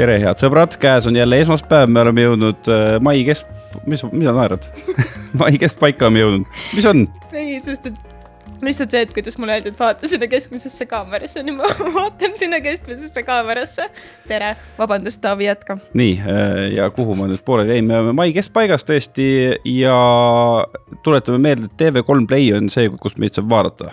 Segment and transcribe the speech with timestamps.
[0.00, 3.48] tere, head sõbrad, käes on jälle esmaspäev, me oleme jõudnud äh, mai kesk,
[3.90, 4.64] mis, sa naerad
[5.40, 7.04] mai keskpaika oleme jõudnud, mis on?
[7.36, 7.98] ei, sest et
[8.64, 11.68] lihtsalt see, et kuidas mulle öeldi, et vaata sinna keskmisesse kaamerasse, nüüd ma
[11.98, 13.88] vaatan sinna keskmisesse kaamerasse.
[14.28, 15.76] tere, vabandust, Taavi, jätka.
[15.92, 19.26] nii, äh, ja kuhu ma nüüd pooleli jäin, me oleme mai keskpaigas tõesti
[19.74, 19.98] ja
[21.04, 23.92] tuletame meelde, et TV3 Play on see, kus meid saab vaadata.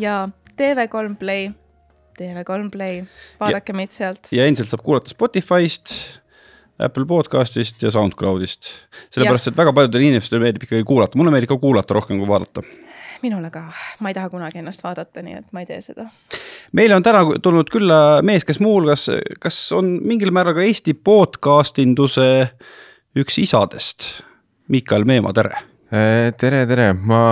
[0.00, 0.22] ja
[0.56, 1.52] TV3 Play
[2.18, 3.02] TV3 Play,
[3.40, 4.30] vaadake ja, meid sealt.
[4.32, 5.94] ja endiselt saab kuulata Spotify'st,
[6.78, 8.70] Apple podcast'ist ja SoundCloud'ist.
[9.14, 12.64] sellepärast, et väga paljudele inimestele meeldib ikkagi kuulata, mulle meeldib ka kuulata rohkem kui vaadata.
[13.22, 13.64] minule ka,
[14.00, 16.08] ma ei taha kunagi ennast vaadata, nii et ma ei tee seda.
[16.72, 19.08] meile on täna tulnud külla mees, kes muuhulgas,
[19.40, 22.28] kas on mingil määral ka Eesti podcast induse
[23.18, 24.10] üks isadest,
[24.68, 25.56] Miikal Meemaa, tere.
[26.40, 27.24] tere, tere, ma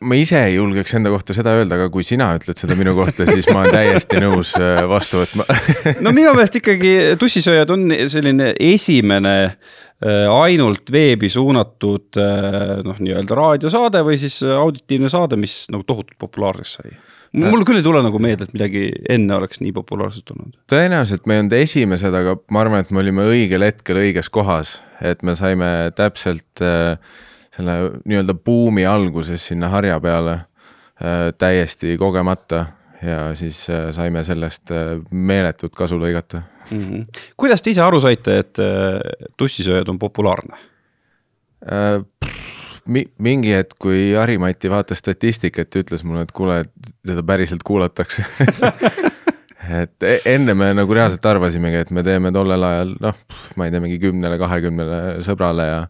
[0.00, 3.26] ma ise ei julgeks enda kohta seda öelda, aga kui sina ütled seda minu kohta,
[3.28, 5.46] siis ma olen täiesti nõus äh, vastu võtma.
[6.04, 13.38] No minu meelest ikkagi Tussisööjad on selline esimene äh, ainult veebi suunatud äh, noh, nii-öelda
[13.38, 16.98] raadiosaade või siis auditiivne saade, mis nagu tohutult populaarseks sai.
[17.36, 20.54] Mul küll ei tule nagu meelde, et midagi enne oleks nii populaarseks tulnud.
[20.72, 24.78] tõenäoliselt me ei olnud esimesed, aga ma arvan, et me olime õigel hetkel õiges kohas,
[25.04, 26.96] et me saime täpselt äh,
[27.58, 32.66] selle nii-öelda buumi alguses sinna harja peale äh, täiesti kogemata
[33.02, 36.78] ja siis äh, saime sellest äh, meeletut kasu lõigata mm.
[36.78, 37.22] -hmm.
[37.36, 38.62] kuidas te ise aru saite, et
[39.36, 40.56] tussisööjad on populaarne
[41.72, 42.04] äh,?
[42.88, 47.60] Mi-, mingi hetk, kui Harimati vaatas statistikat ja ütles mulle, et kuule, et seda päriselt
[47.66, 48.24] kuulatakse
[49.82, 53.18] et e-, enne me nagu reaalselt arvasimegi, et me teeme tollel ajal noh,
[53.56, 55.82] ma ei tea, mingi kümnele, kahekümnele sõbrale ja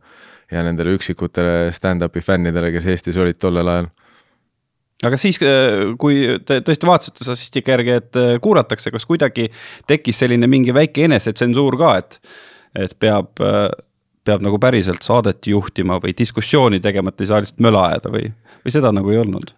[0.52, 3.91] ja nendele üksikutele stand-up'i fännidele, kes Eestis olid tollel ajal.
[5.06, 9.48] aga siis, äh, kui te tõesti vaatasite statistika järgi, et äh, kuulatakse, kas kuidagi
[9.86, 12.18] tekkis selline mingi väike enesetsensuur ka, et,
[12.86, 13.68] et peab, äh,
[14.27, 18.33] peab nagu päriselt saadet juhtima või diskussiooni tegema, et ei saa lihtsalt möla ajada või,
[18.64, 19.55] või seda nagu ei olnud?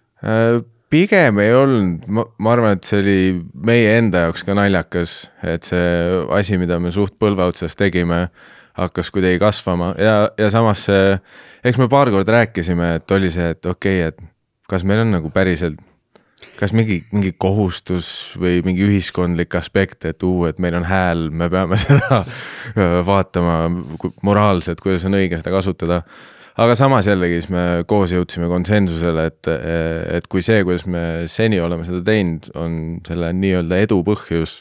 [0.90, 3.20] pigem ei olnud, ma, ma arvan, et see oli
[3.54, 5.14] meie enda jaoks ka naljakas,
[5.46, 5.92] et see
[6.36, 8.26] asi, mida me suht põlve otsas tegime
[8.80, 9.92] hakkas kuidagi kasvama.
[10.00, 11.14] Ja, ja samas see,
[11.64, 15.14] eks me paar korda rääkisime, et oli see, et okei okay,, et kas meil on
[15.16, 15.80] nagu päriselt,
[16.60, 18.10] kas mingi, mingi kohustus
[18.40, 22.22] või mingi ühiskondlik aspekt, et uu, et meil on hääl, me peame seda
[23.06, 23.62] vaatama
[24.26, 26.02] moraalselt, kuidas on õige seda kasutada.
[26.60, 29.48] Aga samas jällegi siis me koos jõudsime konsensusele, et,
[30.18, 32.74] et kui see, kuidas me seni oleme seda teinud, on
[33.06, 34.58] selle nii-öelda edu põhjus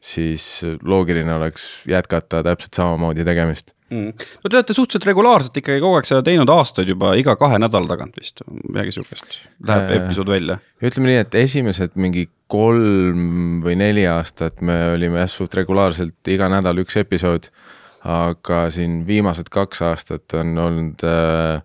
[0.00, 3.74] siis loogiline oleks jätkata täpselt samamoodi tegemist.
[3.90, 4.12] Mm..
[4.14, 7.90] no te olete suhteliselt regulaarselt ikkagi kogu aeg seda teinud aastaid juba iga kahe nädala
[7.90, 10.60] tagant vist, midagi sihukest, läheb äh, episood välja.
[10.78, 16.46] ütleme nii, et esimesed mingi kolm või neli aastat me olime jah suht regulaarselt iga
[16.52, 17.50] nädal üks episood,
[18.06, 21.58] aga siin viimased kaks aastat on olnud äh,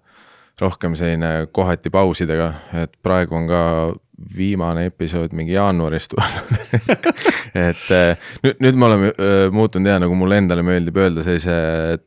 [0.62, 3.62] rohkem selline kohati pausidega, et praegu on ka
[4.38, 6.54] viimane episood mingi jaanuaris tulnud
[7.70, 11.56] et äh, nüüd, nüüd me oleme äh, muutunud ja nagu mulle endale meeldib öelda, sellise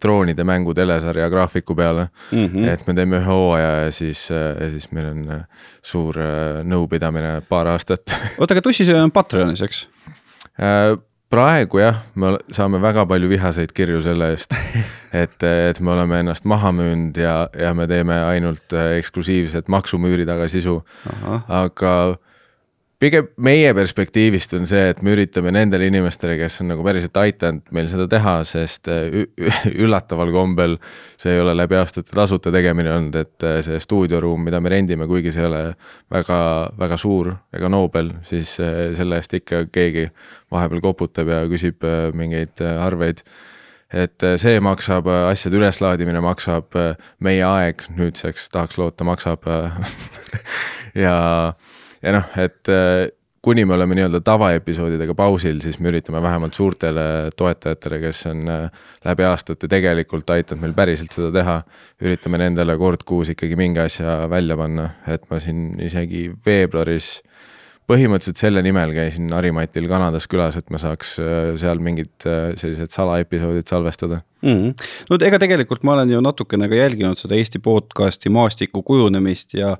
[0.01, 2.47] troonide mängu telesarja graafiku peale mm.
[2.47, 2.69] -hmm.
[2.73, 5.45] et me teeme ühe hooaja ja siis, äh, ja siis meil on
[5.83, 6.17] suur
[6.65, 9.87] nõupidamine paar aastat oota, aga Tussisöö on Patreonis, eks?
[11.33, 14.55] Praegu jah, me saame väga palju vihaseid kirju selle eest,
[15.23, 20.27] et, et me oleme ennast maha müünud ja, ja me teeme ainult äh, eksklusiivset maksumüüri
[20.29, 20.81] taga sisu.
[21.49, 21.93] aga
[22.99, 27.69] pigem meie perspektiivist on see, et me üritame nendele inimestele, kes on nagu päriselt aidanud
[27.77, 29.21] meil seda teha, sest äh,
[29.77, 30.79] üllataval kombel
[31.21, 35.07] see ei ole läbi aastate tasuta tegemine olnud, et äh, see stuudioruum, mida me rendime,
[35.11, 35.63] kuigi see ei ole
[36.09, 36.41] väga,
[36.81, 40.09] väga suur ega noobel, siis selle eest ikka keegi
[40.53, 41.85] vahepeal koputab ja küsib
[42.17, 43.23] mingeid arveid.
[43.89, 46.77] Et see maksab, asjade üleslaadimine maksab,
[47.25, 49.49] meie aeg nüüdseks tahaks loota, maksab
[51.07, 51.17] ja
[52.03, 53.09] ja noh, et äh,
[53.43, 57.05] kuni me oleme nii-öelda tavaepisoodidega pausil, siis me üritame vähemalt suurtele
[57.37, 61.61] toetajatele, kes on äh, läbi aastate tegelikult aidanud meil päriselt seda teha,
[62.03, 67.19] üritame nendele kord kuus ikkagi mingi asja välja panna, et ma siin isegi veebruaris
[67.89, 73.69] põhimõtteliselt selle nimel käisin Harimatil Kanadas külas, et me saaks äh, seal mingid sellised salaepisoodid
[73.69, 74.49] salvestada mm.
[74.49, 74.89] -hmm.
[75.11, 79.77] no ega tegelikult ma olen ju natukene ka jälginud seda Eesti podcast'i maastiku kujunemist ja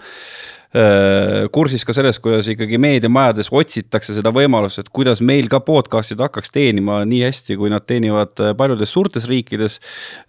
[0.69, 6.21] Äh, kursis ka sellest, kuidas ikkagi meediamajades otsitakse seda võimalust, et kuidas meil ka podcast'id
[6.21, 9.79] hakkaks teenima nii hästi, kui nad teenivad äh, paljudes suurtes riikides.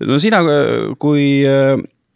[0.07, 1.43] no sina äh, kui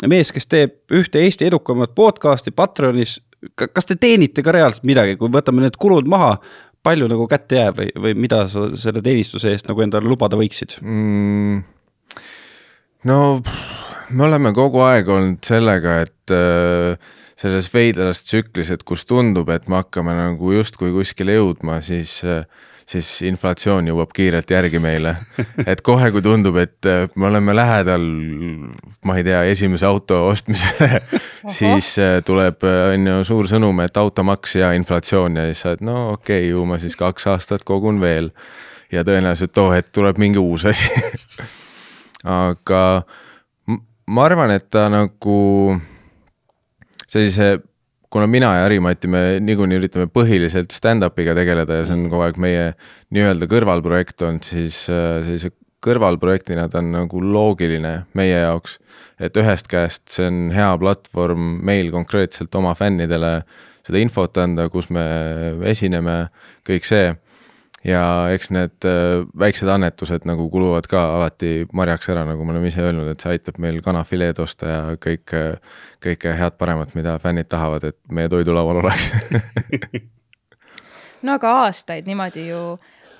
[0.07, 3.17] mees, kes teeb ühte Eesti edukamat podcast'i Patreonis,
[3.55, 6.35] kas te teenite ka reaalselt midagi, kui võtame need kulud maha,
[6.83, 10.77] palju nagu kätte jääb või, või mida sa selle teenistuse eest nagu endale lubada võiksid
[10.81, 11.61] mm,?
[13.09, 13.19] no
[14.13, 19.67] me oleme kogu aeg olnud sellega, et äh, selles veidras tsüklis, et kus tundub, et
[19.71, 22.45] me hakkame nagu justkui kuskile jõudma, siis äh,
[22.93, 25.15] siis inflatsioon jõuab kiirelt järgi meile.
[25.71, 28.05] et kohe, kui tundub, et äh, me oleme lähedal,
[29.05, 31.01] ma ei tea, esimese auto ostmisele
[31.59, 35.73] siis äh, tuleb, äh, on ju, suur sõnum, et automaks ja inflatsioon ja siis sa
[35.73, 38.31] oled, no okei okay,, ju ma siis kaks aastat kogun veel.
[38.93, 40.89] ja tõenäoliselt too hetk tuleb mingi uus asi
[42.23, 43.03] aga
[44.07, 45.39] ma arvan, et ta nagu
[47.07, 47.57] sellise
[48.13, 52.37] kuna mina ja Harimati, me niikuinii üritame põhiliselt stand-up'iga tegeleda ja see on kogu aeg
[52.41, 52.65] meie
[53.15, 58.77] nii-öelda kõrvalprojekt olnud, siis äh, sellise kõrvalprojektina ta on nagu loogiline meie jaoks.
[59.19, 63.41] et ühest käest see on hea platvorm meil konkreetselt oma fännidele
[63.83, 65.03] seda infot anda, kus me
[65.69, 66.27] esineme,
[66.67, 67.11] kõik see
[67.87, 68.03] ja
[68.33, 72.83] eks need äh, väiksed annetused nagu kuluvad ka alati marjaks ära, nagu me oleme ise
[72.85, 75.35] öelnud, et see aitab meil kanafileed osta ja kõik,
[76.03, 79.11] kõike head paremat, mida fännid tahavad, et meie toidulaual oleks.
[81.23, 82.57] No aga aastaid niimoodi ju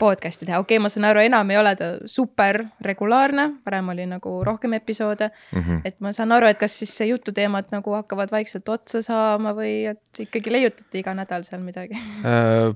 [0.03, 4.05] podcast'i teha, okei okay,, ma saan aru, enam ei ole ta super regulaarne, varem oli
[4.09, 5.61] nagu rohkem episoode mm.
[5.61, 5.81] -hmm.
[5.85, 9.73] et ma saan aru, et kas siis see jututeemad nagu hakkavad vaikselt otsa saama või
[9.93, 12.73] et ikkagi leiutate iga nädal seal midagi äh,?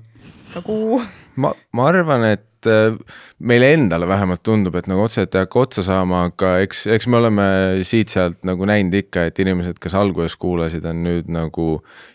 [0.64, 1.00] kuu?
[1.36, 2.96] ma, ma arvan, et äh,
[3.38, 7.20] meile endale vähemalt tundub, et nagu otseselt ei hakka otsa saama, aga eks, eks me
[7.20, 7.48] oleme
[7.86, 11.68] siit-sealt nagu näinud ikka, et inimesed, kes alguses kuulasid, on nüüd nagu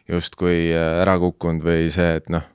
[0.09, 2.49] justkui äh, ära kukkunud või see, et noh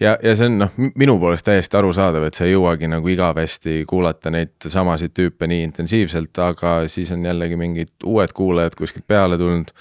[0.00, 3.82] ja, ja see on noh, minu poolest täiesti arusaadav, et sa ei jõuagi nagu igavesti
[3.88, 9.38] kuulata neid samasid tüüpe nii intensiivselt, aga siis on jällegi mingid uued kuulajad kuskilt peale
[9.38, 9.72] tulnud.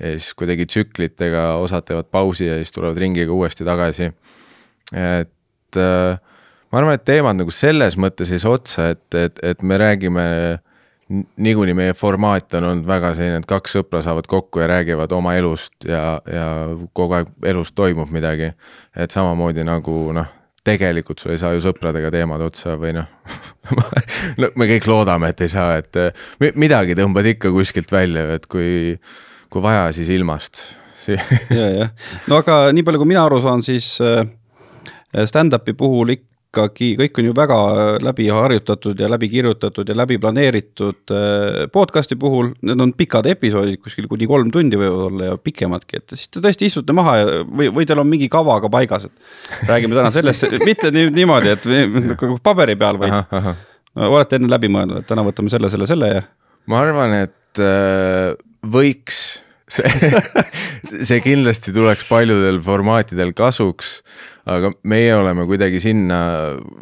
[0.00, 4.12] ja siis kuidagi tsüklitega osad teevad pausi ja siis tulevad ringiga uuesti tagasi.
[4.92, 6.18] et äh,
[6.70, 10.24] ma arvan, et teemad nagu selles mõttes ei saa otsa, et, et, et me räägime
[11.36, 15.34] niikuinii meie formaat on olnud väga selline, et kaks sõpra saavad kokku ja räägivad oma
[15.36, 16.46] elust ja, ja
[16.96, 18.52] kogu aeg elus toimub midagi.
[18.96, 20.30] et samamoodi nagu noh,
[20.64, 23.10] tegelikult sul ei saa ju sõpradega teemad otsa või noh
[24.40, 28.96] no me kõik loodame, et ei saa, et midagi tõmbad ikka kuskilt välja, et kui,
[29.52, 30.64] kui vaja, siis ilmast
[31.12, 31.90] ja, jah,
[32.30, 34.24] no aga nii palju, kui mina aru saan, siis äh,
[35.28, 37.58] stand-up'i puhul ikka ikkagi kõik on ju väga
[38.04, 43.80] läbi harjutatud ja läbi kirjutatud ja läbi planeeritud äh, podcast'i puhul, need on pikad episoodid,
[43.82, 47.28] kuskil kuni kolm tundi võivad olla ja pikemadki, et siis te tõesti istute maha ja
[47.44, 51.54] või, või teil on mingi kava ka paigas, et räägime täna sellest, mitte nii, niimoodi,
[51.56, 51.70] et
[52.14, 53.16] nagu paberi peal, vaid
[53.94, 56.26] olete enne läbi mõelnud, et täna võtame selle, selle, selle ja.
[56.70, 58.34] ma arvan, et äh,
[58.64, 59.24] võiks
[59.74, 60.20] see,
[61.08, 63.98] see kindlasti tuleks paljudel formaatidel kasuks
[64.50, 66.18] aga meie oleme kuidagi sinna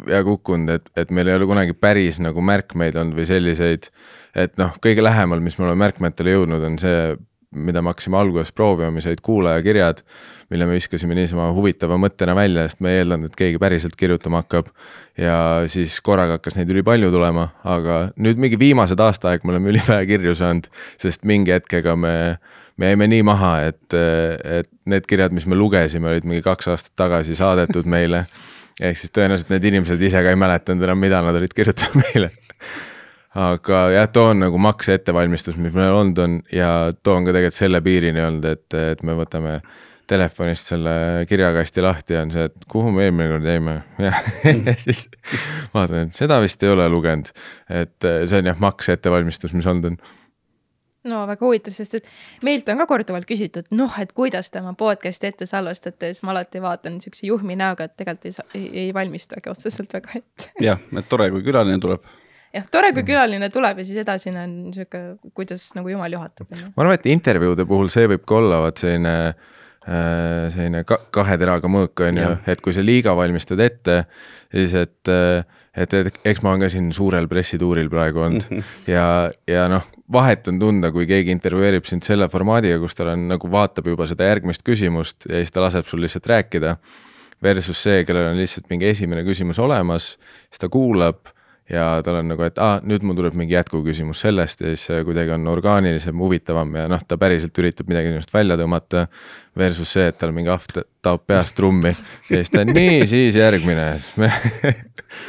[0.09, 3.89] ja kukkunud, et, et meil ei ole kunagi päris nagu märkmeid olnud või selliseid,
[4.35, 7.13] et noh, kõige lähemal, mis me oleme märkmetele jõudnud, on see,
[7.53, 10.01] mida me hakkasime alguses proovima, mis olid kuulajakirjad,
[10.53, 14.43] mille me viskasime niisama huvitava mõttena välja, sest me ei eeldanud, et keegi päriselt kirjutama
[14.43, 14.73] hakkab.
[15.17, 15.37] ja
[15.69, 20.09] siis korraga hakkas neid ülipalju tulema, aga nüüd mingi viimased aasta aeg me oleme ülivähe
[20.09, 20.67] kirju saanud,
[21.01, 22.15] sest mingi hetkega me
[22.77, 23.95] me jäime nii maha, et,
[24.59, 28.25] et need kirjad, mis me lugesime, olid mingi kaks aastat tagasi saadetud meile.
[28.81, 32.31] ehk siis tõenäoliselt need inimesed ise ka ei mäletanud enam, mida nad olid kirjutanud meile.
[33.37, 37.33] aga jah, too on nagu makse ettevalmistus, mis meil olnud on ja too on ka
[37.33, 39.59] tegelikult selle piirini olnud, et, et me võtame
[40.09, 40.93] telefonist selle
[41.29, 44.11] kirjakasti lahti ja on see, et kuhu me eelmine kord jäime ja
[44.85, 45.05] siis
[45.73, 47.31] vaatan, et seda vist ei ole lugenud.
[47.69, 49.97] et see on jah, makse ettevalmistus, mis olnud on
[51.09, 52.09] no väga huvitav, sest et
[52.45, 56.33] meilt on ka korduvalt küsitud, noh, et kuidas te oma podcast'i ette salvestate, siis ma
[56.35, 60.51] alati vaatan niisuguse juhmi näoga, et tegelikult ei, ei, ei valmistagi otseselt väga ette.
[60.63, 62.05] jah, et tore, kui külaline tuleb.
[62.55, 66.53] jah, tore, kui külaline tuleb ja siis edasine on niisugune, kuidas nagu jumal juhatab.
[66.53, 71.39] ma arvan, et intervjuude puhul see võib ka olla vaat selline äh, selline ka, kahe
[71.41, 74.05] teraga mõõk on ju, et kui sa liiga valmistad ette,
[74.53, 75.43] siis et äh,
[75.75, 78.63] et, et eks ma olen ka siin suurel pressituuril praegu olnud -hmm.
[78.87, 83.27] ja, ja noh, vahet on tunda, kui keegi intervjueerib sind selle formaadiga, kus tal on
[83.31, 86.77] nagu vaatab juba seda järgmist küsimust ja siis ta laseb sul lihtsalt rääkida.
[87.43, 90.13] Versus see, kellel on lihtsalt mingi esimene küsimus olemas,
[90.47, 91.32] siis ta kuulab
[91.71, 95.31] ja tal on nagu, et aa, nüüd mul tuleb mingi jätkuküsimus sellest ja siis kuidagi
[95.35, 99.07] on orgaanilisem, huvitavam ja noh, ta päriselt üritab midagi sinust välja tõmmata.
[99.53, 100.65] Versus see, et tal mingi ahv
[101.05, 103.83] taob peast trummi ja siis ta nii, siis järgmine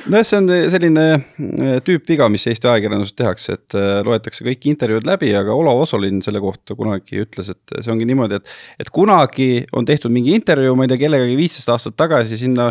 [0.08, 5.04] nojah, see on selline äh, tüüpviga, mis Eesti ajakirjanduses tehakse, et äh, loetakse kõik intervjuud
[5.08, 9.66] läbi, aga Olav Osolin selle kohta kunagi ütles, et see ongi niimoodi, et, et kunagi
[9.76, 12.70] on tehtud mingi intervjuu, ma ei tea, kellegagi viisteist aastat tagasi sinna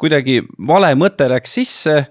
[0.00, 2.02] kuidagi vale mõte läks sisse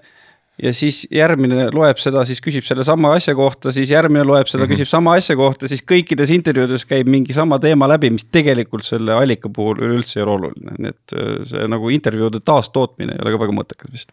[0.62, 4.66] ja siis järgmine loeb seda, siis küsib sellesama asja kohta, siis järgmine loeb seda mm,
[4.66, 4.74] -hmm.
[4.74, 9.14] küsib sama asja kohta, siis kõikides intervjuudes käib mingi sama teema läbi, mis tegelikult selle
[9.16, 13.36] allika puhul üleüldse ei ole oluline, nii et äh, see nagu intervjuude taastootmine ei ole
[13.36, 14.12] ka väga mõttekas vist.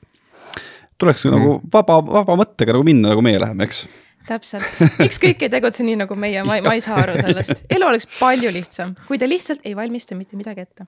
[0.98, 1.38] tuleks mm -hmm.
[1.38, 3.88] nagu vaba, vaba mõttega nagu minna, nagu meie läheme, eks
[4.30, 7.86] täpselt, miks kõik ei tegutse nii nagu meie, ma, ma ei saa aru sellest, elu
[7.88, 10.86] oleks palju lihtsam, kui te lihtsalt ei valmista mitte midagi ette.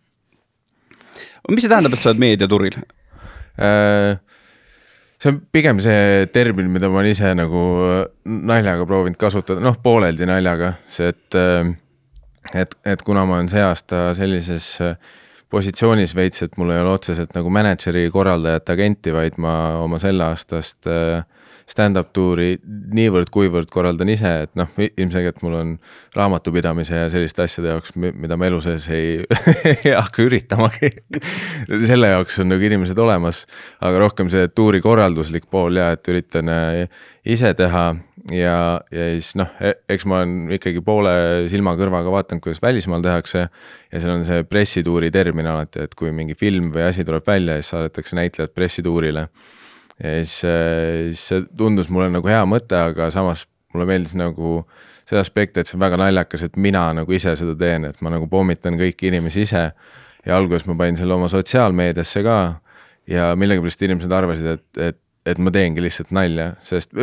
[1.50, 2.78] mis see tähendab, et sa oled meediaturil
[3.58, 4.20] äh,?
[5.22, 9.78] See on pigem see termin, mida ma olen ise nagu äh, naljaga proovinud kasutada, noh,
[9.84, 11.74] pooleldi naljaga, see, et, äh,
[12.64, 14.96] et, et kuna ma olen see aasta sellises äh,
[15.52, 20.30] positsioonis veits, et mul ei ole otseselt nagu mänedžeri, korraldajat, agenti, vaid ma oma selle
[20.32, 21.22] aastast äh,
[21.70, 22.56] stand-up tuuri
[22.96, 25.74] niivõrd-kuivõrd korraldan ise, et noh, ilmselgelt mul on
[26.18, 29.20] raamatupidamise ja selliste asjade jaoks, mida ma elu sees ei,
[29.86, 30.92] ei hakka üritamagi
[31.88, 33.46] selle jaoks on nagu inimesed olemas,
[33.84, 37.86] aga rohkem see tuuri korralduslik pool ja et üritan äh, ise teha
[38.34, 38.56] ja,
[38.94, 41.14] ja siis noh, e-, eks ma olen ikkagi poole
[41.52, 43.48] silma-kõrvaga vaadanud, kuidas välismaal tehakse.
[43.92, 47.60] ja seal on see pressituuri termin alati, et kui mingi film või asi tuleb välja,
[47.60, 49.28] siis saadetakse näitlejad pressituurile
[50.04, 54.62] ja siis, äh, siis see tundus mulle nagu hea mõte, aga samas mulle meeldis nagu
[55.10, 58.14] see aspekt, et see on väga naljakas, et mina nagu ise seda teen, et ma
[58.14, 59.72] nagu pommitan kõiki inimesi ise.
[60.26, 62.36] ja alguses ma panin selle oma sotsiaalmeediasse ka
[63.10, 66.94] ja millegipärast inimesed arvasid, et, et, et ma teengi lihtsalt nalja, sest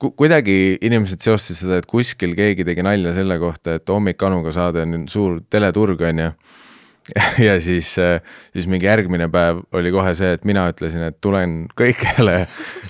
[0.00, 4.54] ku, kuidagi inimesed seostasid seda, et kuskil keegi tegi nalja selle kohta, et Hommik Anuga
[4.56, 6.30] saade on suur teleturg, on ju
[7.46, 8.20] ja siis, äh,
[8.52, 12.38] siis mingi järgmine päev oli kohe see, et mina ütlesin, et tulen kõigele,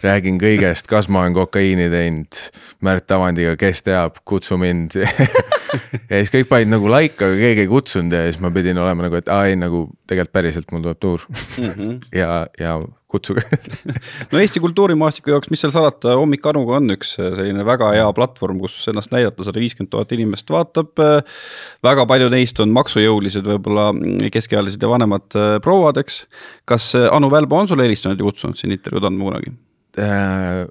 [0.04, 2.40] räägin kõigest, kas ma olen kokaiini teinud,
[2.86, 7.70] Märt Avandiga, kes teab, kutsu mind ja siis kõik panid nagu like, aga keegi ei
[7.70, 11.02] kutsunud ja siis ma pidin olema nagu, et aa ei, nagu tegelikult päriselt mul tuleb
[11.02, 11.70] tuur mm.
[11.70, 11.98] -hmm.
[12.16, 12.78] ja, ja
[13.10, 13.42] kutsuge
[14.32, 18.06] no Eesti kultuurimaastiku jaoks, mis seal salata, Hommik Anuga on üks äh, selline väga hea
[18.16, 20.90] platvorm, kus ennast näidata, sada viiskümmend tuhat inimest vaatab.
[21.02, 21.42] Äh,
[21.86, 23.92] väga paljud neist on maksujõulised, võib-olla
[24.34, 26.24] keskealised ja vanemad äh, prouad, eks.
[26.68, 29.54] kas Anu Välbo on sulle helistanud ja kutsunud siin intervjuud andma kunagi
[30.02, 30.66] äh,?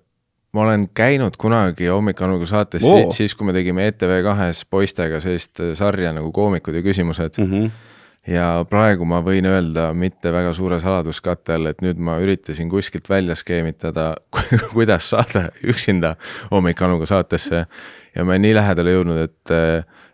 [0.56, 3.10] ma olen käinud kunagi Hommik Anuga saates oh.
[3.12, 7.51] siis, kui me tegime ETV kahes poistega sellist sarja nagu Koomikud ja küsimused mm.
[7.51, 7.94] -hmm
[8.27, 13.10] ja praegu ma võin öelda mitte väga suure saladuskatte all, et nüüd ma üritasin kuskilt
[13.10, 14.13] välja skeemitada,
[14.74, 16.15] kuidas saada üksinda
[16.51, 17.65] hommikanuga saatesse.
[18.15, 19.53] ja ma olen nii lähedale jõudnud, et,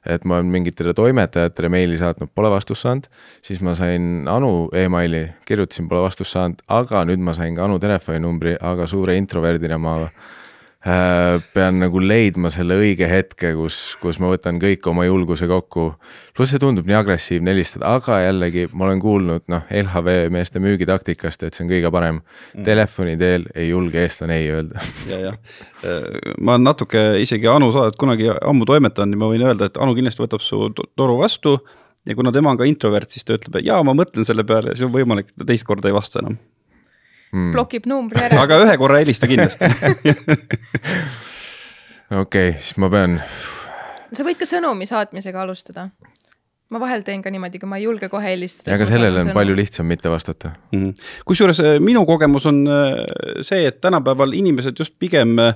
[0.05, 3.07] et ma olen mingitele toimetajatele meili saatnud, pole vastust saanud.
[3.41, 7.79] siis ma sain Anu emaili, kirjutasin, pole vastust saanud, aga nüüd ma sain ka Anu
[7.79, 9.97] telefoninumbri, aga suure introverdina ma
[10.81, 15.91] pean nagu leidma selle õige hetke, kus, kus ma võtan kõik oma julguse kokku.
[16.33, 21.43] pluss see tundub nii agressiivne helistada, aga jällegi ma olen kuulnud noh, LHV meeste müügitaktikast,
[21.45, 22.21] et see on kõige parem.
[22.55, 22.65] Mm..
[22.65, 24.81] Telefoni teel ei julge eestlane ei öelda.
[25.11, 25.37] ja, jah,
[25.85, 26.07] äh,
[26.41, 30.25] ma natuke isegi Anu saadet kunagi ammu toimetanud ja ma võin öelda, et Anu kindlasti
[30.25, 31.59] võtab su toru vastu.
[32.09, 34.73] Ja kuna tema on ka introvert, siis ta ütleb, et jaa, ma mõtlen selle peale
[34.73, 36.39] ja siis on võimalik, et ta teist korda ei vasta enam
[37.31, 37.51] mm.
[37.55, 38.43] blokib numbri ära.
[38.45, 39.69] aga ühe korra helista kindlasti
[42.23, 43.19] okei siis ma pean.
[44.11, 45.89] sa võid ka sõnumi saatmisega alustada.
[46.71, 48.75] ma vahel teen ka niimoodi, kui ma ei julge kohe helistada.
[48.75, 49.39] aga sellele on sõnumi.
[49.39, 51.07] palju lihtsam mitte vastata mm -hmm..
[51.25, 55.55] kusjuures äh, minu kogemus on äh, see, et tänapäeval inimesed just pigem äh,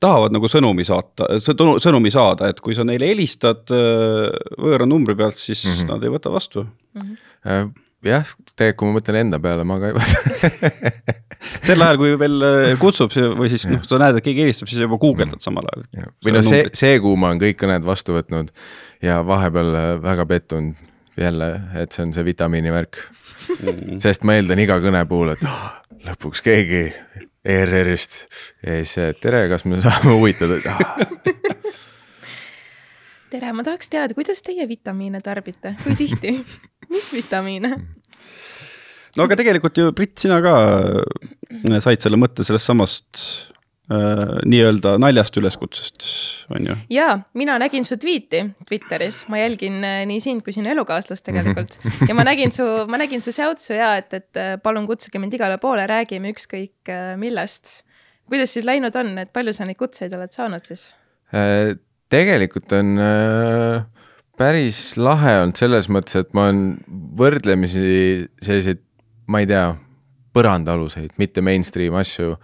[0.00, 5.66] tahavad nagu sõnumi saata, sõnumi saada, et kui sa neile helistad võõra numbri pealt, siis
[5.66, 5.90] mm -hmm.
[5.92, 7.16] nad ei võta vastu mm.
[7.44, 10.14] -hmm jah, tegelikult kui ma mõtlen enda peale, ma ka ei võta
[11.66, 14.84] sel ajal, kui veel äh, kutsub või siis noh, sa näed, et keegi helistab, siis
[14.84, 16.12] juba guugeldad samal ajal.
[16.24, 18.52] või noh, see, see kuu ma olen kõik kõned vastu võtnud
[19.04, 23.02] ja vahepeal äh, väga pettunud jälle, et see on see vitamiini värk
[23.58, 23.98] mm..
[24.02, 25.64] sest ma eeldan iga kõne puhul, et oh,
[26.06, 26.86] lõpuks keegi
[27.44, 28.16] ERR-ist
[28.64, 30.56] ja siis tere, kas me saame huvitada?
[33.30, 36.32] Tere, ma tahaks teada, kuidas teie vitamiine tarbite, kui tihti
[36.90, 37.76] mis vitamiine?
[39.16, 40.56] no aga tegelikult ju Brit, sina ka
[41.00, 43.22] äh, said selle mõtte sellest samast
[43.90, 46.06] äh, nii-öelda naljast üleskutsest,
[46.54, 46.78] on ju?
[46.94, 51.78] jaa, mina nägin su tweet'i Twitteris, ma jälgin äh, nii sind kui sinu elukaaslast tegelikult
[52.08, 55.38] ja ma nägin su, ma nägin su säutsu ja et, et äh, palun kutsuge mind
[55.38, 57.80] igale poole, räägime ükskõik millest.
[58.30, 60.90] kuidas siis läinud on, et palju sa neid kutseid oled saanud siis
[61.34, 61.78] äh,?
[62.10, 63.99] tegelikult on äh
[64.40, 66.64] päris lahe olnud selles mõttes, et ma olen
[67.18, 68.82] võrdlemisi selliseid,
[69.30, 69.70] ma ei tea,
[70.30, 72.36] põrandaaluseid, mitte mainstream asju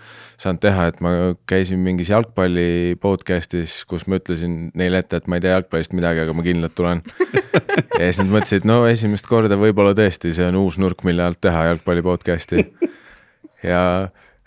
[0.43, 1.13] saanud teha, et ma
[1.49, 6.25] käisin mingis jalgpalli podcast'is, kus ma ütlesin neile ette, et ma ei tea jalgpallist midagi,
[6.25, 7.05] aga ma kindlalt tulen
[8.01, 11.39] ja siis nad mõtlesid, no esimest korda võib-olla tõesti, see on uus nurk, mille alt
[11.47, 12.67] teha jalgpalli podcast'i.
[13.71, 13.83] ja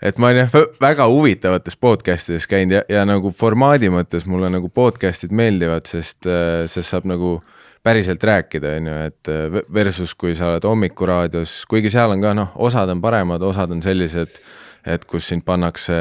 [0.02, 4.50] et ma olen jah väga huvitavates podcast ides käinud ja, ja nagu formaadi mõttes mulle
[4.52, 6.28] nagu podcast'id meeldivad, sest,
[6.70, 7.38] sest saab nagu
[7.84, 9.30] päriselt rääkida, on ju, et
[9.72, 13.80] versus kui sa oled hommikuraadios, kuigi seal on ka noh, osad on paremad, osad on
[13.84, 14.40] sellised,
[14.88, 15.96] et kus sind pannakse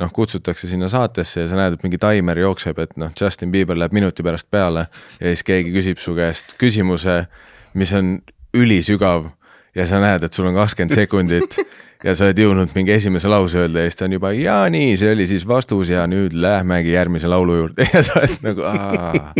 [0.00, 3.76] noh, kutsutakse sinna saatesse ja sa näed, et mingi taimer jookseb, et noh, Justin Bieber
[3.76, 4.86] läheb minuti pärast peale
[5.18, 7.22] ja siis keegi küsib su käest küsimuse,
[7.76, 8.18] mis on
[8.56, 9.30] ülisügav
[9.76, 11.58] ja sa näed, et sul on kakskümmend sekundit
[12.06, 14.94] ja sa oled jõudnud mingi esimese lause öelda ja siis ta on juba ja nii,
[15.00, 19.34] see oli siis vastus ja nüüd lähmegi järgmise laulu juurde ja sa oled nagu aa,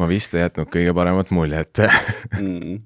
[0.00, 1.84] ma vist ei jätnud kõige paremat muljet
[2.38, 2.80] mm.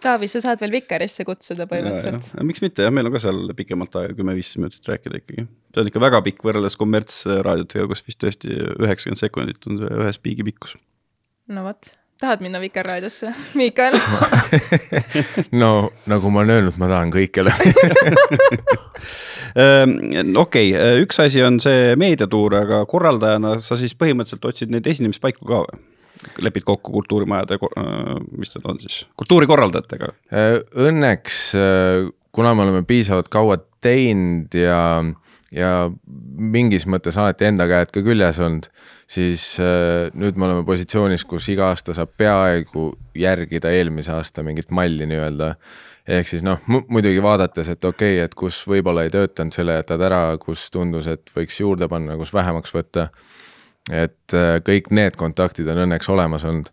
[0.00, 2.30] Taavi, sa saad veel Vikerisse kutsuda põhimõtteliselt.
[2.48, 5.44] miks mitte jah, meil on ka seal pikemalt aega, kümme-viisteist minutit rääkida ikkagi.
[5.44, 10.14] see on ikka väga pikk võrreldes kommertsraadiotega, kus vist tõesti üheksakümmend sekundit on see ühe
[10.16, 10.72] spiigi pikkus.
[11.52, 13.96] no vot tahad minna Vikerraadiosse, Miikael
[15.62, 17.54] no nagu ma olen öelnud, ma tahan kõikjale
[19.64, 19.94] ehm,
[20.36, 25.48] okei okay,, üks asi on see meediatuur, aga korraldajana sa siis põhimõtteliselt otsid neid esinemispaiku
[25.48, 25.86] ka või?
[26.44, 27.56] lepid kokku kultuurimajade,
[28.36, 30.10] mis need on siis, kultuurikorraldajatega?
[30.84, 31.38] Õnneks,
[32.36, 34.82] kuna me oleme piisavalt kaua teinud ja,
[35.50, 35.90] ja
[36.38, 38.70] mingis mõttes alati enda käed ka küljes olnud
[39.10, 44.70] siis äh, nüüd me oleme positsioonis, kus iga aasta saab peaaegu järgida eelmise aasta mingit
[44.74, 45.54] malli nii-öelda.
[46.10, 50.02] ehk siis noh, muidugi vaadates, et okei okay,, et kus võib-olla ei töötanud, selle jätad
[50.06, 53.08] ära, kus tundus, et võiks juurde panna, kus vähemaks võtta.
[53.90, 56.70] et äh, kõik need kontaktid on õnneks olemas olnud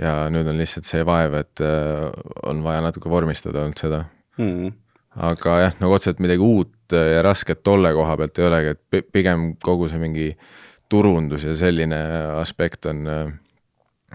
[0.00, 2.08] ja nüüd on lihtsalt see vaev, et äh,
[2.48, 4.04] on vaja natuke vormistada olnud seda
[4.38, 4.72] mm.
[5.14, 9.54] Aga jah, nagu otseselt midagi uut ja rasket tolle koha pealt ei olegi, et pigem
[9.62, 10.46] kogu see mingi äh,
[10.94, 11.98] turundus ja selline
[12.40, 13.32] aspekt on äh,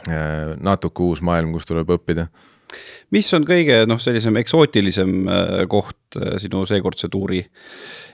[0.07, 2.27] äh, natuke uus maailm, kus tuleb õppida.
[3.11, 7.43] mis on kõige noh, sellisem eksootilisem äh, koht sinu seekordse tuuri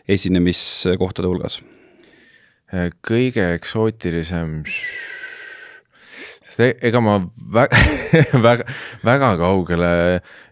[0.07, 1.61] esinemiskohtade hulgas?
[3.05, 4.63] kõige eksootilisem
[6.57, 7.19] ega ma
[7.53, 7.77] väga,
[8.47, 8.65] väga,
[9.05, 9.89] väga kaugele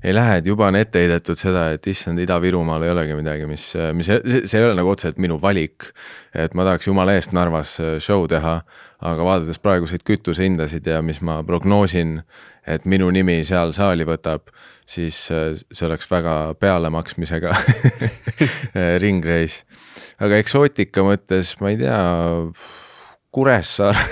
[0.04, 3.66] ei lähe, et juba on ette heidetud seda, et issand, Ida-Virumaal ei olegi midagi, mis,
[3.96, 5.92] mis, see ei ole nagu otseselt minu valik.
[6.34, 8.60] et ma tahaks jumala eest Narvas äh, show teha,
[9.04, 12.22] aga vaadates praeguseid kütusehindasid ja mis ma prognoosin,
[12.68, 14.50] et minu nimi seal saali võtab,
[14.90, 17.54] siis äh, see oleks väga pealemaksmisega
[19.04, 19.62] ringreis.
[20.20, 22.00] aga eksootika mõttes ma ei tea
[23.34, 24.04] Kuressaare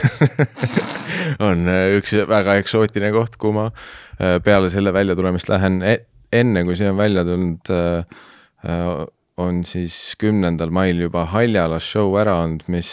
[1.48, 6.00] on äh, üks väga eksootiline koht, kuhu ma äh, peale selle väljatulemist lähen e.
[6.34, 9.04] enne kui see on välja tulnud, äh,
[9.42, 12.90] on siis kümnendal mail juba Haljalas show ära olnud, mis,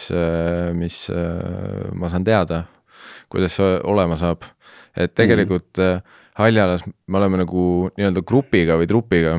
[0.78, 2.62] mis ma saan teada,
[3.28, 4.46] kuidas see olema saab.
[4.96, 6.14] et tegelikult mm.
[6.38, 7.62] Haljalas me oleme nagu
[7.98, 9.34] nii-öelda grupiga või trupiga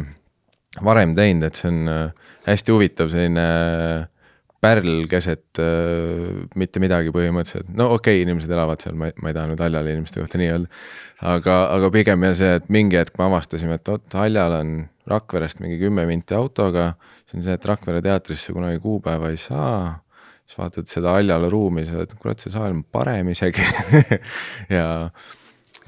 [0.86, 2.12] varem teinud, et see on
[2.46, 3.48] hästi huvitav selline
[4.64, 9.32] pärl keset äh, mitte midagi põhimõtteliselt, no okei okay,, inimesed elavad seal, ma ei, ma
[9.32, 10.82] ei taha nüüd Haljala inimeste kohta nii öelda.
[11.34, 14.76] aga, aga pigem jah see, et mingi hetk me avastasime, et oot, Haljal on
[15.10, 16.92] Rakverest mingi kümme minti autoga,
[17.24, 19.98] siis on see, et Rakvere teatrisse kunagi kuupäeva ei saa.
[20.50, 23.66] Siis vaatad seda Haljala ruumi, sa oled, kurat, see saal on parem isegi.
[24.78, 25.10] Ja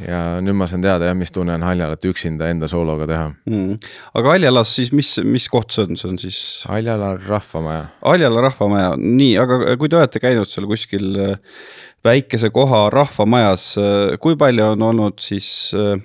[0.06, 3.78] ja nüüd ma saan teada jah, mis tunne on Haljalat üksinda enda soologa teha mm..
[4.18, 6.40] aga Haljalas siis, mis, mis koht see on, see on siis?
[6.70, 7.88] Haljala rahvamaja.
[8.04, 11.58] Haljala rahvamaja, nii, aga kui te olete käinud seal kuskil äh,
[12.06, 15.98] väikese koha rahvamajas, äh, kui palju on olnud siis äh,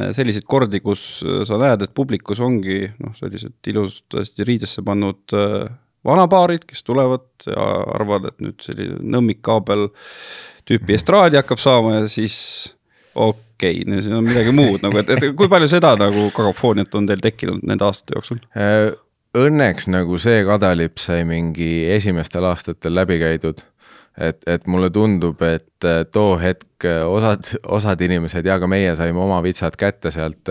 [0.00, 1.04] selliseid kordi, kus
[1.48, 5.34] sa näed, et publikus ongi noh, sellised ilusasti riidesse pannud
[6.06, 7.64] vanapaarid, kes tulevad ja
[7.96, 9.88] arvavad, et nüüd selline nõmmikkaabel
[10.68, 12.38] tüüpi estraadi hakkab saama ja siis
[13.14, 17.08] okei okay,, siin on midagi muud nagu, et, et kui palju seda nagu kakofooniat on
[17.08, 18.40] teil tekkinud nende aastate jooksul?
[18.56, 18.92] Äh,
[19.38, 23.66] õnneks nagu see kadalipp sai mingi esimestel aastatel läbi käidud.
[24.20, 28.96] et, et mulle tundub, et äh, too hetk äh, osad, osad inimesed ja ka meie
[28.96, 30.48] saime oma vitsad kätte sealt.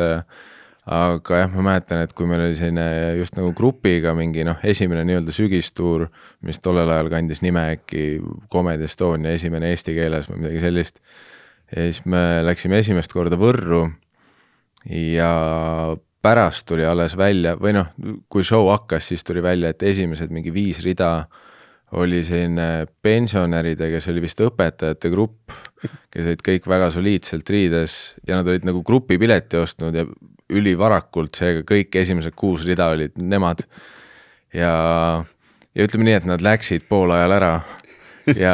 [0.90, 5.04] aga jah, ma mäletan, et kui meil oli selline just nagu grupiga mingi noh, esimene
[5.06, 6.08] nii-öelda sügistuur,
[6.42, 8.06] mis tollel ajal kandis nime äkki
[8.50, 10.98] Comedy Estonia esimene eesti keeles või midagi sellist
[11.76, 13.86] ja siis me läksime esimest korda Võrru
[14.90, 15.34] ja
[16.22, 17.92] pärast tuli alles välja või noh,
[18.32, 21.28] kui show hakkas, siis tuli välja, et esimesed mingi viis rida
[21.98, 25.54] oli selline pensionäride, kes oli vist õpetajate grupp,
[26.14, 27.96] kes olid kõik väga soliidselt riides
[28.28, 30.06] ja nad olid nagu grupipileti ostnud ja
[30.50, 33.64] ülivarakult, seega kõik esimesed kuus rida olid nemad.
[34.54, 34.74] ja,
[35.74, 37.54] ja ütleme nii, et nad läksid pool ajal ära
[38.38, 38.54] ja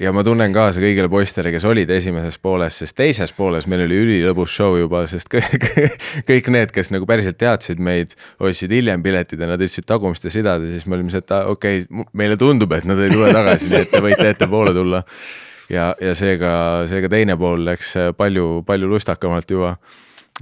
[0.00, 3.98] ja ma tunnen kaasa kõigile poistele, kes olid esimeses pooles, sest teises pooles meil oli
[4.02, 5.68] ülilõbus show juba, sest kõik,
[6.28, 10.74] kõik need, kes nagu päriselt teadsid meid, ostsid hiljem piletid ja nad istusid tagumistes ridades,
[10.74, 13.82] siis me olime see, et okei okay,, meile tundub, et nad ei tule tagasi, nii
[13.84, 15.04] et te võite ettepoole tulla.
[15.70, 16.54] ja, ja seega,
[16.90, 19.76] seega teine pool läks palju, palju lustakamalt juba.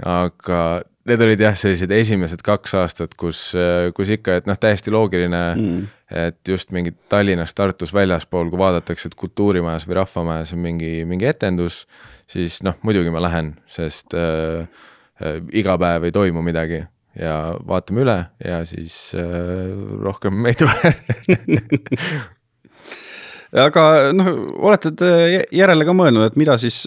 [0.01, 0.63] aga
[1.09, 3.49] need olid jah, sellised esimesed kaks aastat, kus,
[3.95, 9.09] kus ikka, et noh, täiesti loogiline mm., et just mingi Tallinnas, Tartus väljaspool, kui vaadatakse,
[9.09, 11.83] et Kultuurimajas või Rahvamajas on mingi, mingi etendus,
[12.29, 14.67] siis noh, muidugi ma lähen, sest äh,
[15.21, 16.83] äh, iga päev ei toimu midagi
[17.19, 17.37] ja
[17.67, 20.93] vaatame üle ja siis äh, rohkem ei tule
[23.65, 23.83] aga
[24.17, 24.31] noh,
[24.65, 25.11] olete te
[25.53, 26.83] järele ka mõelnud, et mida siis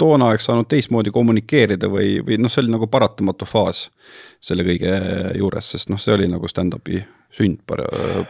[0.00, 3.86] toona oleks saanud teistmoodi kommunikeerida või, või noh, see oli nagu paratamatu faas
[4.42, 4.92] selle kõige
[5.38, 7.02] juures, sest noh, see oli nagu stand-up'i
[7.36, 7.60] sünd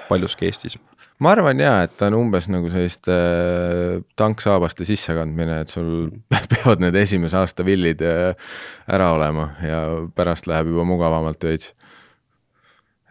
[0.09, 0.79] paljuski Eestis.
[1.21, 6.11] ma arvan jaa, et ta on umbes nagu selliste äh, tanksaabaste sissekandmine, et sul
[6.55, 8.35] peavad need esimese aasta villid äh,
[8.89, 9.83] ära olema ja
[10.17, 11.75] pärast läheb juba mugavamalt veits.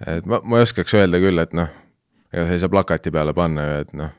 [0.05, 1.71] et ma, ma ei oskaks öelda küll, et noh,
[2.33, 4.18] ega sa ei saa plakati peale panna ju, et noh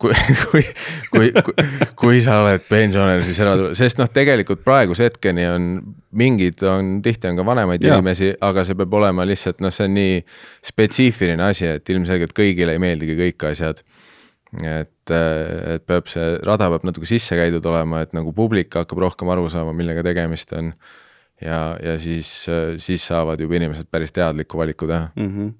[0.00, 0.14] kui,
[0.50, 0.64] kui,
[1.12, 1.66] kui, kui,
[1.98, 5.68] kui sa oled pensionär, siis ära tule, sest noh, tegelikult praeguse hetkeni on
[6.16, 7.98] mingid on, tihti on ka vanemaid ja.
[7.98, 10.16] inimesi, aga see peab olema lihtsalt noh, see on nii
[10.70, 13.84] spetsiifiline asi, et ilmselgelt kõigile ei meeldigi kõik asjad.
[14.66, 19.30] et, et peab see rada peab natuke sisse käidud olema, et nagu publik hakkab rohkem
[19.30, 20.72] aru saama, millega tegemist on.
[21.40, 22.32] ja, ja siis,
[22.78, 25.34] siis saavad juba inimesed päris teadliku valiku teha mm.
[25.34, 25.58] -hmm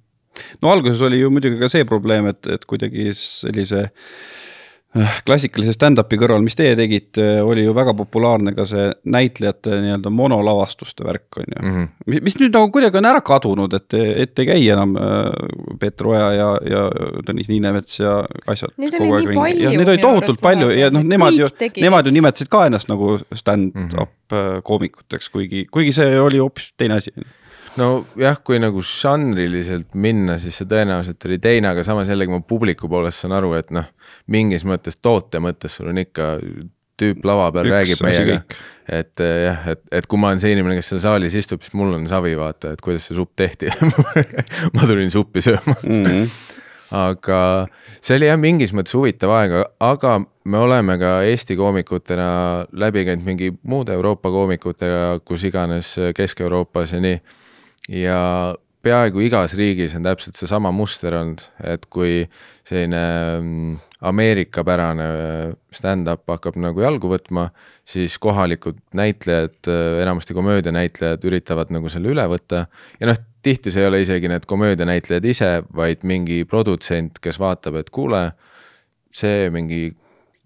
[0.62, 3.90] no alguses oli ju muidugi ka see probleem, et, et kuidagi sellise äh,
[5.22, 11.06] klassikalise stand-up'i kõrval, mis teie tegite, oli ju väga populaarne ka see näitlejate nii-öelda monolavastuste
[11.06, 11.76] värk, on ju mm.
[11.76, 12.22] -hmm.
[12.26, 16.32] mis nüüd nagu kuidagi on ära kadunud, et, et ei käi enam äh, Peeter Oja
[16.34, 16.82] ja, ja
[17.26, 18.74] Tõnis Niinemets ja asjad.
[18.78, 19.74] Neid oli nii palju.
[19.78, 24.10] Neid oli tohutult palju ja noh, nemad ju, nemad ju nimetasid ka ennast nagu stand-up
[24.10, 24.62] mm -hmm.
[24.62, 27.14] koomikuteks, kuigi, kuigi see oli hoopis teine asi
[27.78, 32.90] nojah, kui nagu žanriliselt minna, siis see tõenäoliselt oli teine, aga samas jällegi ma publiku
[32.90, 33.86] poolest saan aru, et noh,
[34.32, 36.34] mingis mõttes toote mõttes sul on ikka
[37.00, 38.38] tüüp lava peal Üks räägib meiega.
[38.90, 41.74] et eh, jah, et, et kui ma olen see inimene, kes seal saalis istub, siis
[41.78, 43.70] mul on savi vaata, et kuidas see supp tehti
[44.76, 46.04] ma tulin suppi sööma mm.
[46.04, 46.28] -hmm.
[47.00, 47.40] aga
[48.00, 50.18] see oli jah, mingis mõttes huvitav aeg, aga
[50.50, 52.30] me oleme ka Eesti koomikutena
[52.72, 57.20] läbi käinud mingi muude Euroopa koomikutega, kus iganes Kesk-Euroopas ja nii
[57.88, 58.20] ja
[58.84, 62.24] peaaegu igas riigis on täpselt seesama muster olnud, et kui
[62.68, 63.02] selline
[63.40, 63.74] mm,
[64.10, 65.06] Ameerika-pärane
[65.76, 67.50] stand-up hakkab nagu jalgu võtma,
[67.84, 69.58] siis kohalikud näitlejad,
[70.00, 72.64] enamasti komöödianäitlejad üritavad nagu selle üle võtta.
[73.00, 77.80] Ja noh, tihti see ei ole isegi need komöödianäitlejad ise, vaid mingi produtsent, kes vaatab,
[77.82, 78.30] et kuule,
[79.12, 79.90] see mingi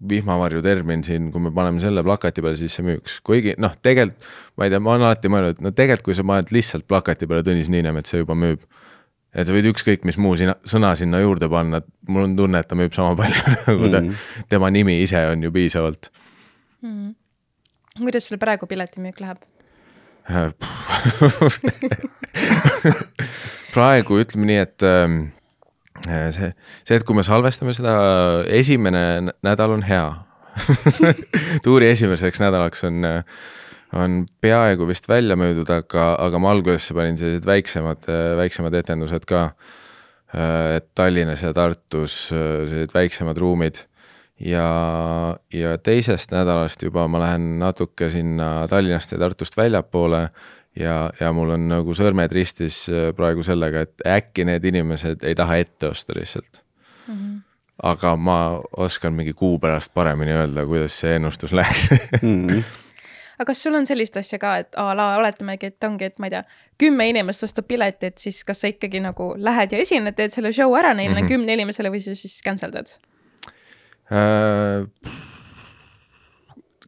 [0.09, 4.27] vihmavarju termin siin, kui me paneme selle plakati peale, siis see müüks, kuigi noh, tegelikult
[4.59, 7.45] ma ei tea, ma olen alati mõelnud, no tegelikult, kui sa paned lihtsalt plakati peale
[7.47, 8.59] Tõnis Niinemets, see juba müüb.
[9.35, 12.59] et sa võid ükskõik mis muu sina, sõna sinna juurde panna, et mul on tunne,
[12.59, 14.15] et ta müüb sama palju nagu ta mm, -hmm.
[14.49, 16.11] tema nimi ise on ju piisavalt
[16.81, 16.91] mm.
[16.91, 17.15] -hmm.
[18.03, 19.37] kuidas sul praegu piletimüük läheb
[23.75, 25.34] praegu ütleme nii, et ähm, Äh,
[26.03, 26.51] see,
[26.83, 27.95] see, et kui me salvestame seda,
[28.51, 30.07] esimene nädal on hea
[31.65, 33.07] tuuri esimeseks nädalaks on,
[33.95, 38.07] on peaaegu vist välja müüdud, aga, aga ma algusesse panin sellised väiksemad,
[38.39, 39.49] väiksemad etendused ka.
[40.35, 43.77] Äh, et Tallinnas ja Tartus äh, sellised väiksemad ruumid
[44.41, 50.27] ja, ja teisest nädalast juba ma lähen natuke sinna Tallinnast ja Tartust väljapoole
[50.79, 55.35] ja, ja mul on nagu sõrmed ristis äh, praegu sellega, et äkki need inimesed ei
[55.35, 56.61] taha ette osta lihtsalt
[57.07, 57.13] mm.
[57.15, 57.35] -hmm.
[57.83, 58.39] aga ma
[58.77, 61.89] oskan mingi kuu pärast paremini öelda, kuidas see ennustus läheks
[62.21, 62.49] mm.
[62.49, 62.63] -hmm
[63.35, 66.29] aga kas sul on sellist asja ka, et a la oletamegi, et ongi, et ma
[66.29, 66.43] ei tea,
[66.77, 70.53] kümme inimest ostab pileti, et siis kas sa ikkagi nagu lähed ja esined, teed selle
[70.53, 71.27] show ära neile mm -hmm.
[71.27, 72.87] kümne inimesele või sa siis cancel dad
[74.11, 74.87] äh,?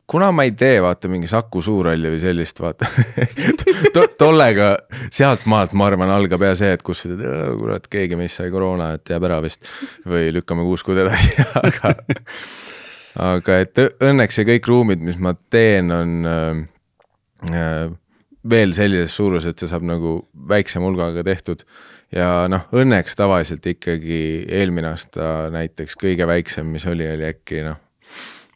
[0.08, 2.88] Kuna ma ei tee, vaata mingi Saku Suurhalli või sellist, vaata.
[3.93, 4.74] To, tollega
[5.13, 9.28] sealtmaalt ma arvan, algab ja see, et kus kurat, keegi meist sai koroona, et jääb
[9.28, 9.67] ära vist.
[10.08, 11.93] Või lükkame kuus kuud edasi aga,
[13.34, 17.89] aga et õnneks see kõik ruumid, mis ma teen, on äh,
[18.48, 21.65] veel sellises suuruses, et see saab nagu väiksema hulgaga tehtud.
[22.15, 24.22] Ja noh, õnneks tavaliselt ikkagi
[24.56, 27.82] eelmine aasta näiteks kõige väiksem, mis oli, oli äkki noh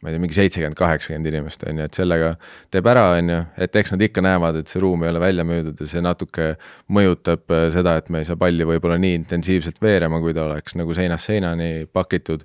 [0.02, 2.32] ma ei tea, mingi seitsekümmend, kaheksakümmend inimest, on ju, et sellega
[2.74, 5.46] teeb ära, on ju, et eks nad ikka näevad, et see ruum ei ole välja
[5.46, 6.48] müüdud ja see natuke
[6.92, 10.74] mõjutab äh, seda, et me ei saa palli võib-olla nii intensiivselt veerema, kui ta oleks
[10.80, 12.44] nagu seinast seinani pakitud.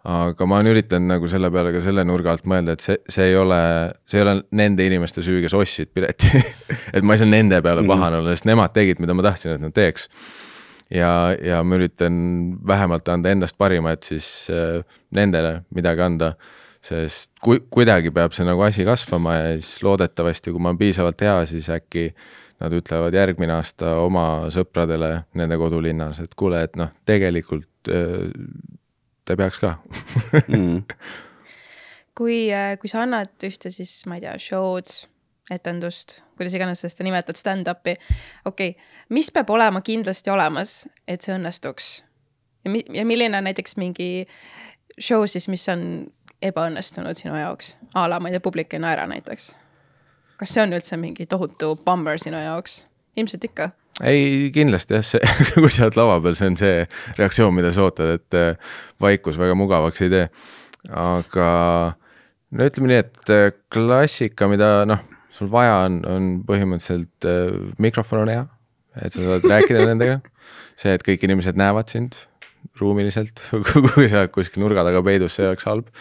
[0.00, 3.26] aga ma olen üritanud nagu selle peale ka selle nurga alt mõelda, et see, see
[3.30, 3.62] ei ole,
[4.08, 6.40] see ei ole nende inimeste süü, kes ostsid pileti
[6.96, 9.62] et ma ei saa nende peale pahane olla, sest nemad tegid, mida ma tahtsin, et
[9.62, 10.08] nad teeks
[10.90, 12.14] ja, ja ma üritan
[12.66, 14.80] vähemalt anda endast parima, et siis äh,
[15.14, 16.34] nendele midagi anda.
[16.84, 21.24] Sest ku-, kuidagi peab see nagu asi kasvama ja siis loodetavasti, kui ma olen piisavalt
[21.26, 22.10] hea, siis äkki
[22.60, 28.28] nad ütlevad järgmine aasta oma sõpradele nende kodulinnas, et kuule, et noh, tegelikult äh,
[29.28, 29.76] ta peaks ka
[30.48, 30.82] mm.
[32.18, 32.42] kui,
[32.80, 34.92] kui sa annad ühte siis, ma ei tea, show'd,
[35.50, 37.96] etendust, kuidas iganes sa seda nimetad, stand-up'i,
[38.48, 41.98] okei okay., mis peab olema kindlasti olemas, et see õnnestuks?
[42.64, 44.26] ja mi-, ja milline on näiteks mingi
[45.00, 45.82] show siis, mis on
[46.42, 49.52] ebaõnnestunud sinu jaoks, a la ma ei tea, publik ei naera näiteks?
[50.40, 52.84] kas see on üldse mingi tohutu bummer sinu jaoks?
[53.20, 53.70] ilmselt ikka.
[54.02, 56.84] ei, kindlasti jah, see, kui sa oled lava peal, see on see
[57.18, 60.28] reaktsioon, mida sa ootad, et äh, vaikus väga mugavaks ei tee.
[60.88, 61.50] aga
[62.56, 68.24] no ütleme nii, et äh, klassika, mida noh, sul vaja on, on põhimõtteliselt äh, mikrofon
[68.24, 68.48] on hea,
[69.04, 70.20] et sa saad rääkida nendega.
[70.80, 72.16] see, et kõik inimesed näevad sind
[72.80, 75.92] ruumiliselt kui sa oled kuskil nurga taga peidus, see oleks halb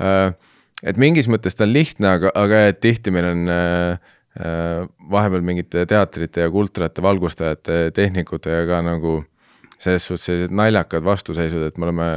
[0.00, 5.84] et mingis mõttes ta on lihtne, aga, aga tihti meil on äh, äh, vahepeal mingite
[5.88, 9.18] teatrite ja kultrate valgustajate, tehnikutega ka nagu
[9.80, 12.08] selles suhtes sellised naljakad vastuseisud, et me oleme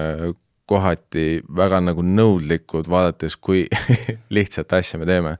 [0.67, 3.65] kohati väga nagu nõudlikud, vaadates, kui
[4.35, 5.37] lihtsat asja me teeme.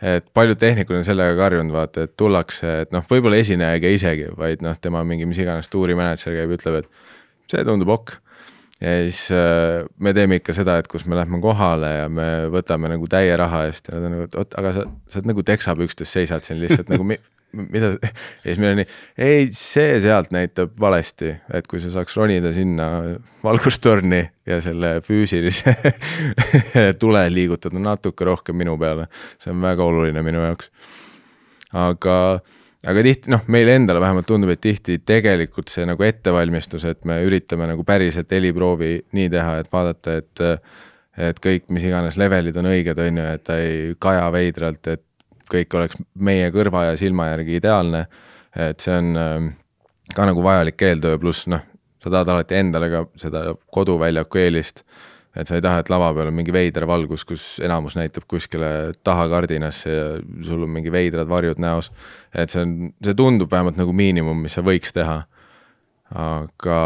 [0.00, 3.98] et paljud tehnikud on sellega karjunud, vaata, et tullakse, et noh, võib-olla esineja ei käi
[3.98, 8.14] isegi, vaid noh, tema mingi mis iganes tuurimänedžer käib, ütleb, et see tundub ok
[8.80, 12.88] ja siis äh, me teeme ikka seda, et kus me lähme kohale ja me võtame
[12.92, 15.44] nagu täie raha eest ja nad on nagu, et oot, aga sa, sa oled nagu
[15.50, 17.18] teksapükstes seisad siin lihtsalt nagu mi,
[17.52, 18.12] mida, ja
[18.46, 18.88] siis meil on nii,
[19.26, 22.88] ei, see sealt näitab valesti, et kui sa saaks ronida sinna
[23.44, 25.76] valgustorni ja selle füüsilise
[27.02, 30.72] tule liigutada natuke rohkem minu peale, see on väga oluline minu jaoks.
[31.76, 32.16] aga
[32.88, 37.18] aga tihti noh, meile endale vähemalt tundub, et tihti tegelikult see nagu ettevalmistus, et me
[37.26, 40.46] üritame nagu päriselt heliproovi nii teha, et vaadata, et
[41.20, 45.02] et kõik, mis iganes levelid on õiged, on ju, et ta ei kaja veidralt, et
[45.50, 48.06] kõik oleks meie kõrva ja silma järgi ideaalne.
[48.56, 49.48] et see on ähm,
[50.14, 51.62] ka nagu vajalik eeltöö, pluss noh,
[52.02, 54.82] sa tahad alati endale ka seda koduväljaku eelist
[55.36, 58.90] et sa ei taha, et lava peal on mingi veider valgus, kus enamus näitab kuskile
[59.06, 60.06] taha kardinasse ja
[60.46, 61.92] sul on mingi veidrad varjud näos.
[62.34, 65.22] et see on, see tundub vähemalt nagu miinimum, mis sa võiks teha.
[66.10, 66.80] aga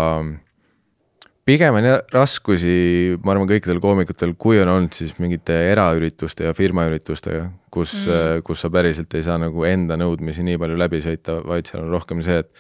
[1.48, 7.48] pigem on raskusi, ma arvan, kõikidel koomikutel, kui on olnud siis mingite eraürituste ja firmaüritustega,
[7.72, 11.68] kus mm., kus sa päriselt ei saa nagu enda nõudmisi nii palju läbi sõita, vaid
[11.68, 12.52] seal on rohkem see, et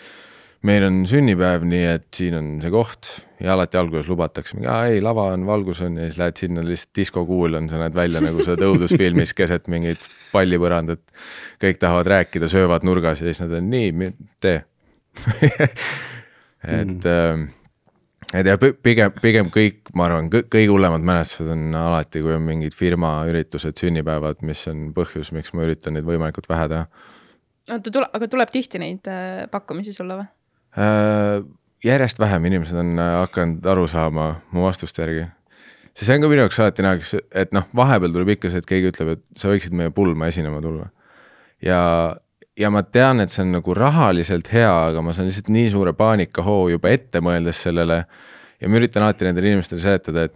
[0.64, 3.10] meil on sünnipäev, nii et siin on see koht
[3.42, 6.64] ja alati alguses lubatakse mingi, aa ei, lava on, valgus on ja siis lähed sinna
[6.64, 11.02] lihtsalt diskokuul on, sa näed välja nagu sa oled õudusfilmis keset mingit pallipõrandat.
[11.62, 14.62] kõik tahavad rääkida, söövad nurgas ja siis nad on nii, tee
[16.80, 17.44] et mm.,
[18.34, 22.74] et jah, pigem, pigem kõik, ma arvan, kõige hullemad mälestused on alati, kui on mingid
[22.74, 26.86] firmaüritused, sünnipäevad, mis on põhjus, miks ma üritan neid võimalikult vähe teha.
[27.70, 30.32] oota, tule, aga tuleb tihti neid äh, pakkumisi sulle või?
[30.74, 31.44] Äh,
[31.84, 35.26] järjest vähem inimesed on äh, hakanud aru saama mu vastuste järgi.
[35.94, 38.66] see, see on ka minu jaoks alati naljakas, et noh, vahepeal tuleb ikka see, et
[38.66, 40.88] keegi ütleb, et sa võiksid meie pulma esinema tulla.
[41.62, 42.16] ja,
[42.58, 45.92] ja ma tean, et see on nagu rahaliselt hea, aga ma saan lihtsalt nii suure
[45.94, 48.02] paanikahoo juba ette mõeldes sellele.
[48.58, 50.34] ja ma üritan alati nendele inimestele seletada, et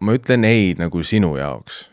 [0.00, 1.84] ma ütlen ei nagu sinu jaoks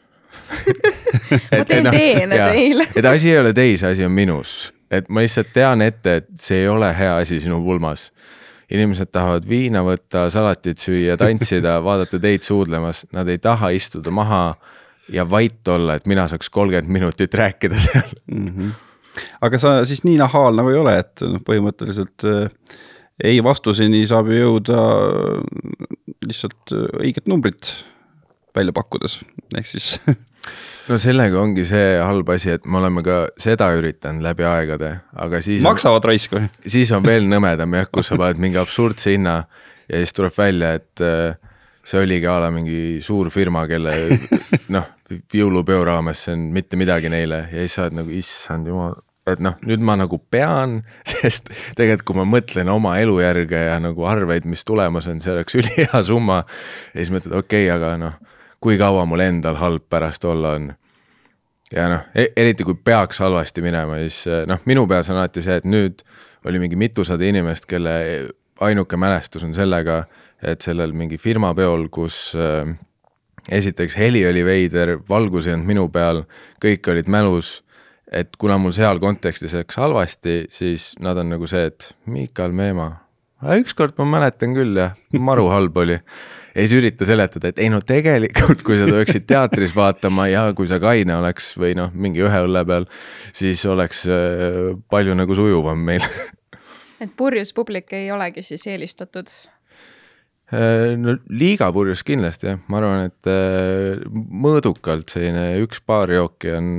[1.51, 2.87] ma teen no, teene teile.
[2.95, 6.63] et asi ei ole teis, asi on minus et ma lihtsalt tean ette, et see
[6.63, 8.11] ei ole hea asi sinu pulmas.
[8.67, 14.57] inimesed tahavad viina võtta, salatit süüa, tantsida, vaadata teid suudlemas, nad ei taha istuda maha
[15.11, 18.47] ja vait olla, et mina saaks kolmkümmend minutit rääkida seal mm.
[18.47, 18.71] -hmm.
[19.41, 22.51] aga sa siis nii nahhaal nagu ei ole, et noh, põhimõtteliselt äh,
[23.23, 24.81] ei vastuseni saab ju jõuda
[26.27, 27.71] lihtsalt äh, õiget numbrit
[28.55, 29.21] välja pakkudes,
[29.55, 29.95] ehk siis
[30.87, 35.41] no sellega ongi see halb asi, et me oleme ka seda üritanud läbi aegade, aga
[35.43, 35.63] siis.
[35.65, 36.47] maksavad on, raisk või?
[36.65, 39.41] siis on veel nõmedam jah, kus sa paned mingi absurdse hinna
[39.87, 41.35] ja siis tuleb välja, et äh,
[41.87, 43.95] see oligi a la mingi suur firma, kelle
[44.75, 44.93] noh,
[45.33, 48.97] jõulupeo raames see on mitte midagi neile ja siis sa oled nagu issand jumal,
[49.27, 50.81] et noh, nüüd ma nagu pean,
[51.13, 55.59] sest tegelikult kui ma mõtlen oma elujärge ja nagu arveid, mis tulemas on, see oleks
[55.59, 56.43] ülihea summa.
[56.93, 58.17] ja siis mõtled, okei okay,, aga noh,
[58.59, 60.71] kui kaua mul endal halb pärast olla on.
[61.71, 65.67] ja noh, eriti kui peaks halvasti minema, siis noh, minu peas on alati see, et
[65.67, 66.03] nüüd
[66.47, 67.93] oli mingi mitusada inimest, kelle
[68.63, 70.05] ainuke mälestus on sellega,
[70.41, 72.71] et sellel mingi firmapeol, kus äh,
[73.51, 76.23] esiteks heli oli veider, valgus ei olnud minu peal,
[76.63, 77.57] kõik olid mälus
[78.11, 82.93] et kuna mul seal kontekstis läks halvasti, siis nad on nagu see, et Miikal Meemaa,
[83.45, 85.97] ükskord ma mäletan küll jah, maru halb oli.
[86.55, 90.69] ja siis ürita seletada, et ei no tegelikult, kui sa tuleksid teatris vaatama ja kui
[90.69, 92.87] sa kaine oleks või noh, mingi ühe õlle peal,
[93.37, 96.05] siis oleks äh, palju nagu sujuvam meil
[97.03, 99.29] et purjus publik ei olegi siis eelistatud?
[100.49, 104.01] Äh, no liiga purjus kindlasti jah, ma arvan, et äh,
[104.47, 106.73] mõõdukalt selline üks-paar jooki on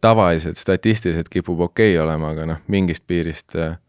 [0.00, 3.56] tavaliselt statistiliselt kipub okei okay olema, aga noh, mingist piirist.
[3.58, 3.80] Äh,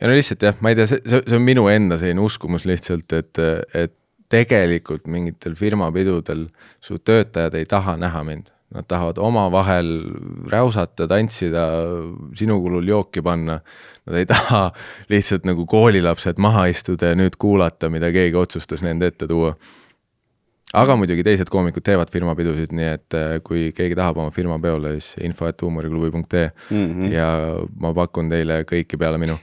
[0.00, 3.12] ja no lihtsalt jah, ma ei tea, see, see, on minu enda selline uskumus lihtsalt,
[3.16, 3.40] et,
[3.74, 3.94] et
[4.32, 6.46] tegelikult mingitel firmapidudel
[6.82, 8.52] su töötajad ei taha näha mind.
[8.74, 9.88] Nad tahavad omavahel
[10.50, 11.62] räusata, tantsida,
[12.34, 13.60] sinu kulul jooki panna.
[14.10, 14.64] Nad ei taha
[15.12, 19.54] lihtsalt nagu koolilapsed maha istuda ja nüüd kuulata, mida keegi otsustas nende ette tuua
[20.76, 24.96] aga muidugi teised koomikud teevad firmapidusid, nii et äh, kui keegi tahab oma firma peole,
[24.98, 27.12] siis info et huumoriklubi.ee mm -hmm.
[27.12, 27.28] ja
[27.80, 29.38] ma pakun teile kõiki peale minu.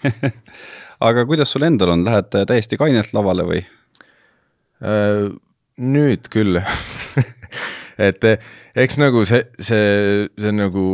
[1.07, 3.63] Aga kuidas sul endal on, lähed täiesti kainelt lavale või?
[4.83, 5.33] Äh,
[5.77, 6.61] nüüd küll.
[8.07, 8.37] Et äh,
[8.75, 10.85] eks nagu see, see, see on nagu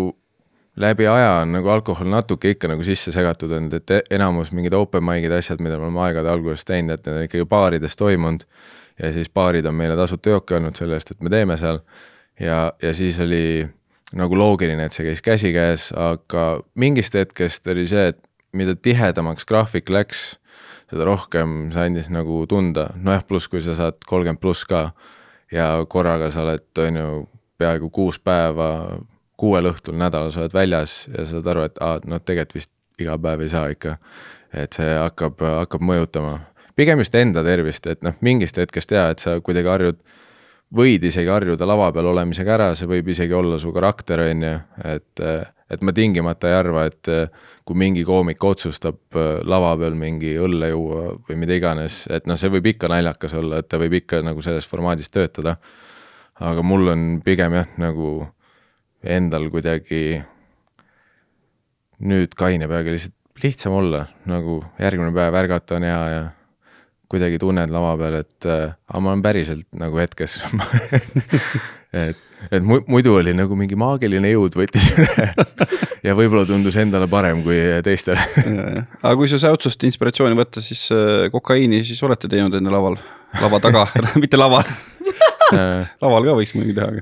[0.80, 4.74] läbi aja on nagu alkohol natuke ikka nagu sisse segatud olnud, et e-, enamus mingid
[4.74, 8.46] open mic'id, asjad, mida me oleme aegade alguses teinud, et need on ikkagi baarides toimunud
[9.00, 11.82] ja siis baarid on meile tasuta jooki andnud selle eest, et me teeme seal.
[12.40, 13.68] ja, ja siis oli
[14.16, 18.20] nagu loogiline, et see käis käsikäes, aga mingist hetkest oli see, et
[18.54, 20.40] mida tihedamaks graafik läks,
[20.90, 24.90] seda rohkem see andis nagu tunda, nojah, pluss kui sa saad kolmkümmend pluss ka
[25.54, 27.14] ja korraga sa oled, on ju,
[27.60, 29.00] peaaegu kuus päeva,
[29.40, 33.46] kuuel õhtul nädalas oled väljas ja saad aru, et aa, noh, tegelikult vist iga päev
[33.46, 33.98] ei saa ikka.
[34.50, 36.40] et see hakkab, hakkab mõjutama
[36.80, 40.00] pigem just enda tervist, et noh, mingist hetkest jaa, et sa kuidagi harjud,
[40.76, 44.54] võid isegi harjuda lava peal olemisega ära, see võib isegi olla su karakter, on ju,
[44.86, 45.24] et,
[45.74, 47.12] et ma tingimata ei arva, et
[47.68, 52.54] kui mingi koomik otsustab lava peal mingi õlle juua või mida iganes, et noh, see
[52.54, 55.58] võib ikka naljakas olla, et ta võib ikka nagu selles formaadis töötada.
[56.40, 58.28] aga mul on pigem jah, nagu
[59.04, 60.22] endal kuidagi
[62.00, 66.28] nüüd kaine peaga lihtsalt lihtsam olla, nagu järgmine päev ärgata on hea ja
[67.10, 70.38] kuidagi tunned lava peal, et äh, aga ma olen päriselt nagu hetkes
[72.06, 72.20] et,
[72.52, 75.26] et muidu oli nagu mingi maagiline jõud võttis üle.
[76.06, 78.22] Ja võib-olla tundus endale parem kui teistele.
[79.04, 83.00] Aga kui sa säutsust inspiratsiooni võtta, siis äh, kokaiini siis olete teinud enne laval,
[83.42, 83.88] lava taga.
[84.22, 84.70] Mitte laval.
[85.50, 87.02] Laval ka võiks muidugi teha, aga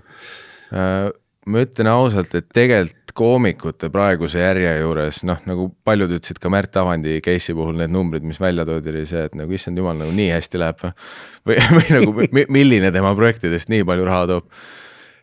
[0.72, 1.15] äh,
[1.47, 6.75] ma ütlen ausalt, et tegelikult koomikute praeguse järje juures, noh, nagu paljud ütlesid ka Märt
[6.77, 10.13] Avandi case'i puhul need numbrid, mis välja toodi, oli see, et nagu issand jumal, nagu
[10.13, 12.13] nii hästi läheb või, või nagu
[12.53, 14.51] milline tema projektidest nii palju raha toob.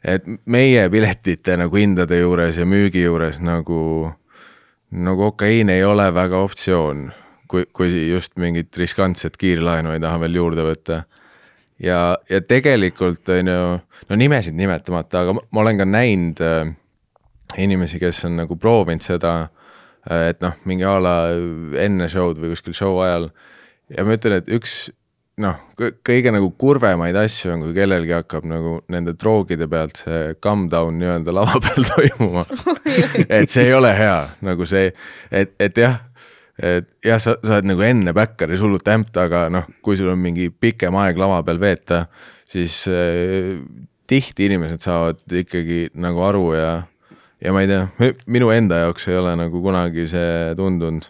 [0.04, 4.10] et meie piletite nagu hindade juures ja müügi juures nagu,
[4.90, 7.06] nagu okeiin ei ole väga optsioon,
[7.48, 11.04] kui, kui just mingit riskantset kiirlaenu ei taha veel juurde võtta
[11.78, 13.62] ja, ja tegelikult on ju,
[14.08, 16.74] no nimesid nimetamata, aga ma olen ka näinud äh,
[17.60, 19.34] inimesi, kes on nagu proovinud seda,
[20.04, 21.14] et noh, mingi a la
[21.80, 23.30] enne show'd või kuskil show ajal.
[23.92, 24.90] ja ma ütlen, et üks
[25.42, 25.58] noh,
[26.06, 31.00] kõige nagu kurvemaid asju on, kui kellelgi hakkab nagu nende droogide pealt see come down
[31.00, 32.44] nii-öelda lava peal toimuma
[33.26, 34.92] et see ei ole hea, nagu see,
[35.34, 35.98] et, et jah,
[36.60, 40.22] et jah, sa, sa oled nagu enne backer'is hullult ämpt, aga noh, kui sul on
[40.22, 42.04] mingi pikem aeg lava peal veeta,
[42.50, 43.56] siis äh,
[44.10, 46.72] tihti inimesed saavad ikkagi nagu aru ja
[47.44, 51.06] ja ma ei tea, minu enda jaoks ei ole nagu kunagi see tundunud.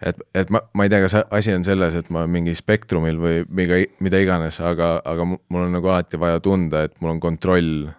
[0.00, 3.42] et, et ma, ma ei tea, kas asi on selles, et ma mingi spektrumil või
[3.52, 7.90] mida, mida iganes, aga, aga mul on nagu alati vaja tunda, et mul on kontroll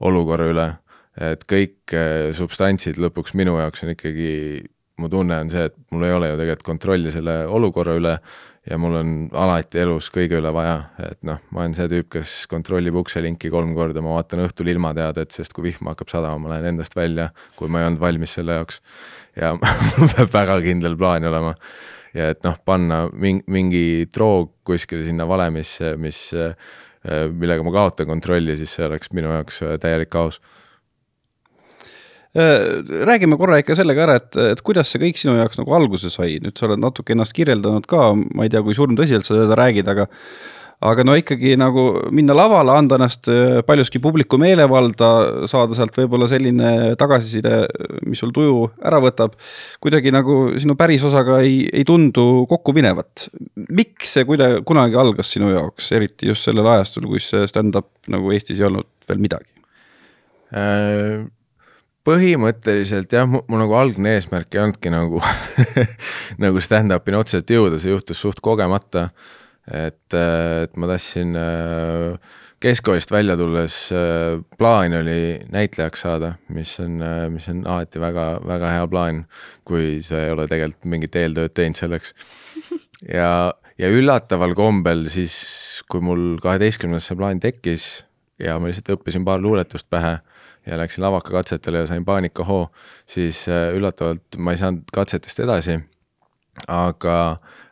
[0.00, 0.66] olukorra üle.
[1.16, 4.64] et kõik eh, substantsid lõpuks minu jaoks on ikkagi,
[5.00, 8.18] mu tunne on see, et mul ei ole ju tegelikult kontrolli selle olukorra üle
[8.70, 12.34] ja mul on alati elus kõige üle vaja, et noh, ma olen see tüüp, kes
[12.50, 16.72] kontrollib ukselinki kolm korda, ma vaatan õhtul ilmateadet, sest kui vihm hakkab sadama, ma lähen
[16.72, 18.80] endast välja, kui ma ei olnud valmis selle jaoks.
[19.38, 19.54] ja
[19.98, 21.54] mul peab väga kindel plaan olema.
[22.16, 26.20] ja et noh, panna mingi, mingi droog kuskile sinna valemisse, mis,
[27.06, 30.40] millega ma kaotan kontrolli, siis see oleks minu jaoks täielik kaos
[32.36, 36.36] räägime korra ikka sellega ära, et, et kuidas see kõik sinu jaoks nagu alguse sai,
[36.42, 39.88] nüüd sa oled natuke ennast kirjeldanud ka, ma ei tea, kui surmtõsiselt sa seda räägid,
[39.88, 40.08] aga
[40.84, 46.28] aga no ikkagi nagu minna lavale, anda ennast äh, paljuski publiku meelevalda, saada sealt võib-olla
[46.28, 47.62] selline tagasiside,
[48.04, 49.38] mis sul tuju ära võtab.
[49.80, 53.28] kuidagi nagu sinu pärisosaga ei, ei tundu kokku minevat.
[53.70, 58.60] miks see kuidagi kunagi algas sinu jaoks, eriti just sellel ajastul, kus stand-up nagu Eestis
[58.60, 59.48] ei olnud veel midagi?
[62.06, 65.22] Äh, põhimõtteliselt jah, mul nagu algne eesmärk ei olnudki nagu
[66.44, 69.08] nagu stand-up'ini otseselt jõuda, see juhtus suht kogemata
[69.66, 77.00] et, et ma tahtsin äh, keskkoolist välja tulles, äh, plaan oli näitlejaks saada, mis on,
[77.02, 79.24] äh, mis on alati väga, väga hea plaan,
[79.66, 82.14] kui sa ei ole tegelikult mingit eeltööd teinud selleks.
[83.02, 83.30] ja,
[83.78, 85.36] ja üllataval kombel siis,
[85.90, 88.06] kui mul kaheteistkümnes see plaan tekkis
[88.42, 90.18] ja ma lihtsalt õppisin paar luuletust pähe
[90.66, 92.70] ja läksin lavakakatsetele ja sain paanikahoo,
[93.06, 95.80] siis üllatavalt ma ei saanud katsetest edasi.
[96.66, 97.16] aga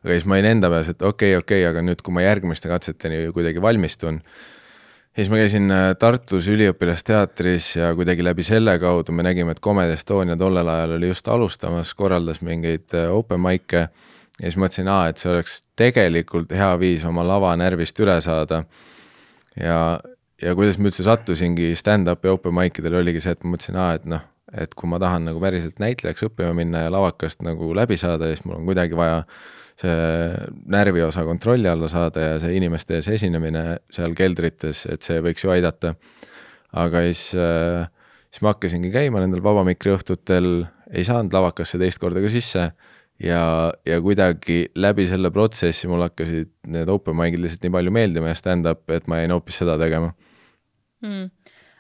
[0.05, 2.25] aga siis ma olin enda peas, et okei okay,, okei okay,, aga nüüd, kui ma
[2.25, 4.21] järgmiste katseteni kuidagi valmistun,
[5.17, 9.97] siis ma käisin äh, Tartus üliõpilasteatris ja kuidagi läbi selle kaudu me nägime, et Comedy
[9.97, 15.23] Estonia tollel ajal oli just alustamas, korraldas mingeid äh, open mic'e ja siis mõtlesin, et
[15.23, 18.65] see oleks tegelikult hea viis oma lavanärvist üle saada.
[19.57, 19.79] ja,
[20.43, 23.99] ja kuidas ma üldse sattusingi stand-up'i open mic idele, oligi see, et ma mõtlesin, aa,
[23.99, 24.25] et noh,
[24.55, 28.45] et kui ma tahan nagu päriselt näitlejaks õppima minna ja lavakast nagu läbi saada, siis
[28.47, 29.23] mul on kuidagi vaja
[29.81, 29.95] see
[30.71, 33.65] närviosa kontrolli alla saada ja see inimeste ees esinemine
[33.95, 35.97] seal keldrites, et see võiks ju aidata.
[36.75, 37.87] aga siis, äh,
[38.31, 42.71] siis ma hakkasingi käima nendel vabamikri õhtutel, ei saanud lavakasse teist korda ka sisse
[43.23, 48.33] ja, ja kuidagi läbi selle protsessi mul hakkasid need open mic'id lihtsalt nii palju meeldima
[48.33, 50.13] ja stand-up, et ma jäin hoopis seda tegema
[51.05, 51.31] mm..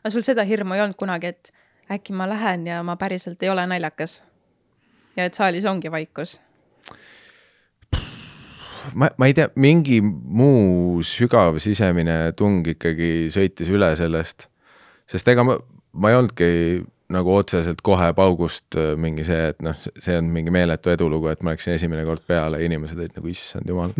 [0.02, 1.52] aga sul seda hirmu ei olnud kunagi, et
[1.90, 4.22] äkki ma lähen ja ma päriselt ei ole naljakas?
[5.16, 6.38] ja et saalis ongi vaikus?
[8.94, 14.48] ma, ma ei tea, mingi muu sügav sisemine tung ikkagi sõitis üle sellest.
[15.10, 15.58] sest ega ma,
[15.92, 16.50] ma ei olnudki
[17.12, 21.44] nagu otseselt kohe paugust äh, mingi see, et noh, see on mingi meeletu edulugu, et
[21.44, 23.92] ma läksin esimene kord peale, inimesed olid nagu issand jumal,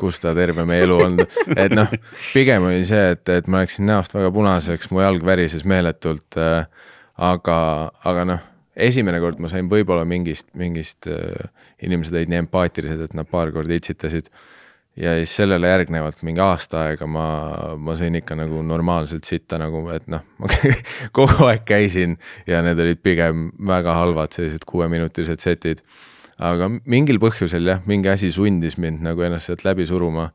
[0.00, 1.90] kus ta terve meie elu olnud, et noh,
[2.34, 6.64] pigem oli see, et, et ma läksin näost väga punaseks, mu jalg värises meeletult äh,.
[7.22, 7.58] aga,
[8.08, 11.50] aga noh esimene kord ma sain võib-olla mingist, mingist äh,
[11.84, 14.30] inimesed olid nii empaatilised, et nad paar korda itsitasid.
[14.96, 17.26] Ja siis sellele järgnevalt mingi aasta aega ma,
[17.80, 20.50] ma sõin ikka nagu normaalselt sitta nagu, et noh, ma
[21.16, 25.82] kogu aeg käisin ja need olid pigem väga halvad sellised kuueminutilised setid.
[26.38, 30.30] aga mingil põhjusel jah, mingi asi sundis mind nagu ennast sealt läbi suruma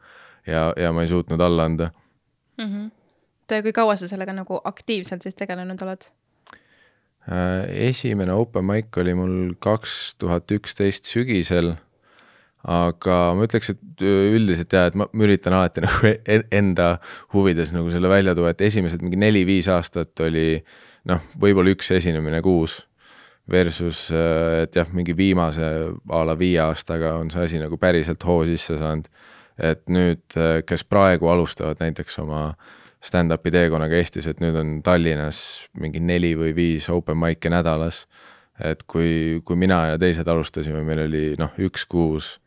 [0.47, 1.91] ja, ja ma ei suutnud alla anda
[2.57, 2.65] mm.
[2.65, 3.61] -hmm.
[3.61, 6.09] kui kaua sa sellega nagu aktiivselt siis tegelenud oled?
[7.27, 11.73] Äh, esimene open mic oli mul kaks tuhat üksteist sügisel.
[12.63, 16.97] Aga ma ütleks, et üldiselt jaa, et ma, üritan alati nagu e-, enda
[17.35, 20.57] huvides nagu selle välja tuua, et esimesed mingi neli-viis aastat oli
[21.07, 22.81] noh, võib-olla üks esinemine kuus.
[23.47, 25.63] Versus, äh, et jah, mingi viimase
[26.11, 29.07] a la viie aastaga on see asi nagu päriselt hoo sisse saanud.
[29.57, 34.77] et nüüd, äh, kes praegu alustavad näiteks oma äh, stand-up'i teekonnaga Eestis, et nüüd on
[34.85, 35.39] Tallinnas
[35.79, 38.05] mingi neli või viis open mic'e nädalas.
[38.57, 42.39] et kui, kui mina ja teised alustasime, meil oli noh, üks kuus,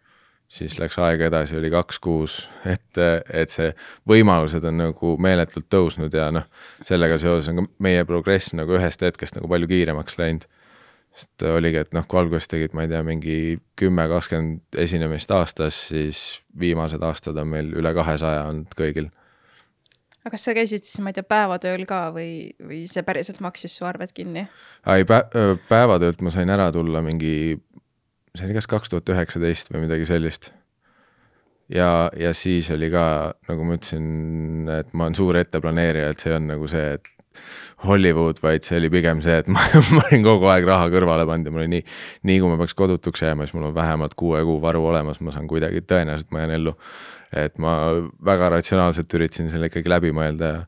[0.51, 2.37] siis läks aega edasi, oli kaks kuus,
[2.67, 2.99] et,
[3.31, 3.71] et see
[4.11, 6.49] võimalused on nagu meeletult tõusnud ja noh,
[6.89, 10.49] sellega seoses on ka meie progress nagu ühest hetkest nagu palju kiiremaks läinud
[11.15, 13.39] sest oligi, et noh, kui alguses tegid, ma ei tea, mingi
[13.79, 16.21] kümme, kakskümmend esinemist aastas, siis
[16.59, 19.11] viimased aastad on meil üle kahesaja olnud kõigil
[20.21, 23.73] aga kas sa käisid siis, ma ei tea, päevatööl ka või, või see päriselt maksis
[23.77, 24.45] su arved kinni?
[24.93, 25.23] ei pä,
[25.69, 27.57] päevatöölt ma sain ära tulla mingi,
[28.37, 30.53] see oli kas kaks tuhat üheksateist või midagi sellist.
[31.73, 33.05] ja, ja siis oli ka,
[33.51, 37.15] nagu ma ütlesin, et ma olen suur etteplaneerija, et see on nagu see, et
[37.87, 39.63] Hollywood, vaid see oli pigem see, et ma,
[39.95, 41.87] ma olin kogu aeg raha kõrvale pannud ja mul oli nii,
[42.31, 45.35] nii kui ma peaks kodutuks jääma, siis mul on vähemalt kuue kuu varu olemas, ma
[45.35, 46.77] saan kuidagi, tõenäoliselt ma jään ellu
[47.31, 47.75] et ma
[48.27, 50.63] väga ratsionaalselt üritasin selle ikkagi läbi mõelda ja,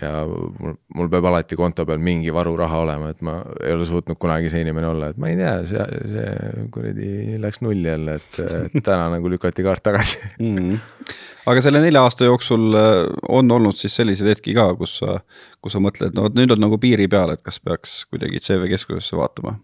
[0.00, 4.16] ja mul, mul peab alati konto peal mingi varuraha olema, et ma ei ole suutnud
[4.20, 8.40] kunagi see inimene olla, et ma ei tea, see, see kuradi läks nulli jälle, et,
[8.80, 10.56] täna nagu lükati kaart tagasi mm.
[10.56, 11.12] -hmm.
[11.52, 15.20] aga selle nelja aasta jooksul äh, on olnud siis selliseid hetki ka, kus sa,
[15.60, 18.72] kus sa mõtled, no vot nüüd on nagu piiri peal, et kas peaks kuidagi CV
[18.72, 19.58] keskusesse vaatama?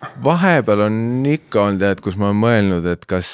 [0.00, 0.96] Äh, vahepeal on
[1.28, 3.30] ikka olnud jah, et kus ma olen mõelnud, et kas,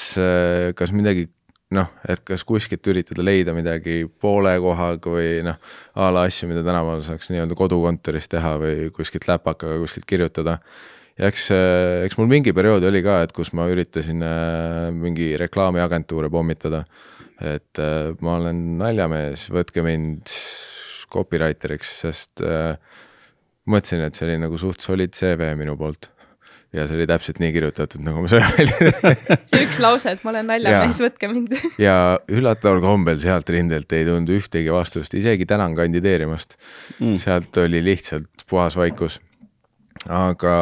[0.75, 1.27] kas midagi
[1.75, 5.57] noh, et kas kuskilt üritada leida midagi poole kohaga või noh,
[5.99, 10.57] a la asju, mida tänapäeval saaks nii-öelda kodukontoris teha või kuskilt läpakaga kuskilt kirjutada.
[11.17, 11.49] ja eks,
[12.07, 16.85] eks mul mingi periood oli ka, et kus ma üritasin äh, mingi reklaamiagentuure pommitada.
[17.41, 20.31] et äh, ma olen naljamees, võtke mind
[21.11, 22.77] copywriter'iks, sest äh,
[23.67, 26.13] mõtlesin, et see oli nagu suht solid CV minu poolt
[26.75, 28.91] ja see oli täpselt nii kirjutatud, nagu ma sain välja.
[29.49, 31.55] See üks lause, et ma olen naljamees, võtke mind.
[31.87, 36.57] Ja üllataval kombel sealt rindelt ei tulnud ühtegi vastust, isegi tänan kandideerimast.
[36.99, 37.15] Mm..
[37.21, 39.21] sealt oli lihtsalt puhas vaikus.
[40.09, 40.53] aga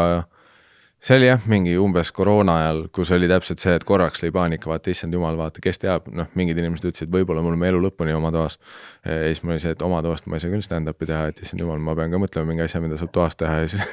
[1.06, 4.70] see oli jah, mingi umbes koroona ajal, kus oli täpselt see, et korraks lõi paanika,
[4.72, 8.16] vaata issand jumal, vaata, kes teab, noh, mingid inimesed ütlesid, võib-olla me oleme elu lõpuni
[8.18, 8.58] oma toas.
[9.06, 11.44] ja siis mul oli see, et oma toast ma ei saa küll stand-up'i teha, et
[11.46, 13.86] issand jumal, ma pean ka mõtlema mingi asja, mida saab toas teha ja siis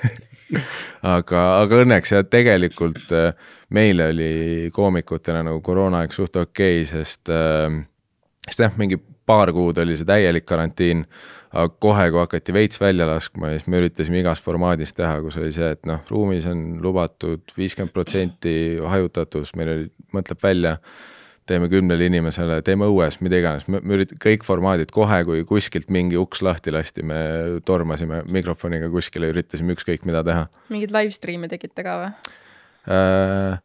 [1.16, 3.36] aga, aga õnneks ja tegelikult äh,
[3.76, 4.32] meile oli
[4.72, 7.82] koomikutena nagu koroonaaeg suht okei okay,, sest äh,,
[8.48, 11.04] sest jah, mingi paar kuud oli see täielik karantiin
[11.52, 15.52] aga kohe, kui hakati veits välja laskma, siis me üritasime igas formaadis teha, kus oli
[15.54, 20.76] see, et noh, ruumis on lubatud viiskümmend protsenti hajutatus, meil oli, mõtleb välja,
[21.48, 25.90] teeme kümnele inimesele, teeme õues, mida iganes, me, me ürit-, kõik formaadid kohe, kui kuskilt
[25.92, 27.18] mingi uks lahti lasti, me
[27.68, 30.46] tormasime mikrofoniga kuskile, üritasime ükskõik mida teha.
[30.72, 32.14] mingeid live stream'e tegite ka või
[32.88, 33.60] äh,?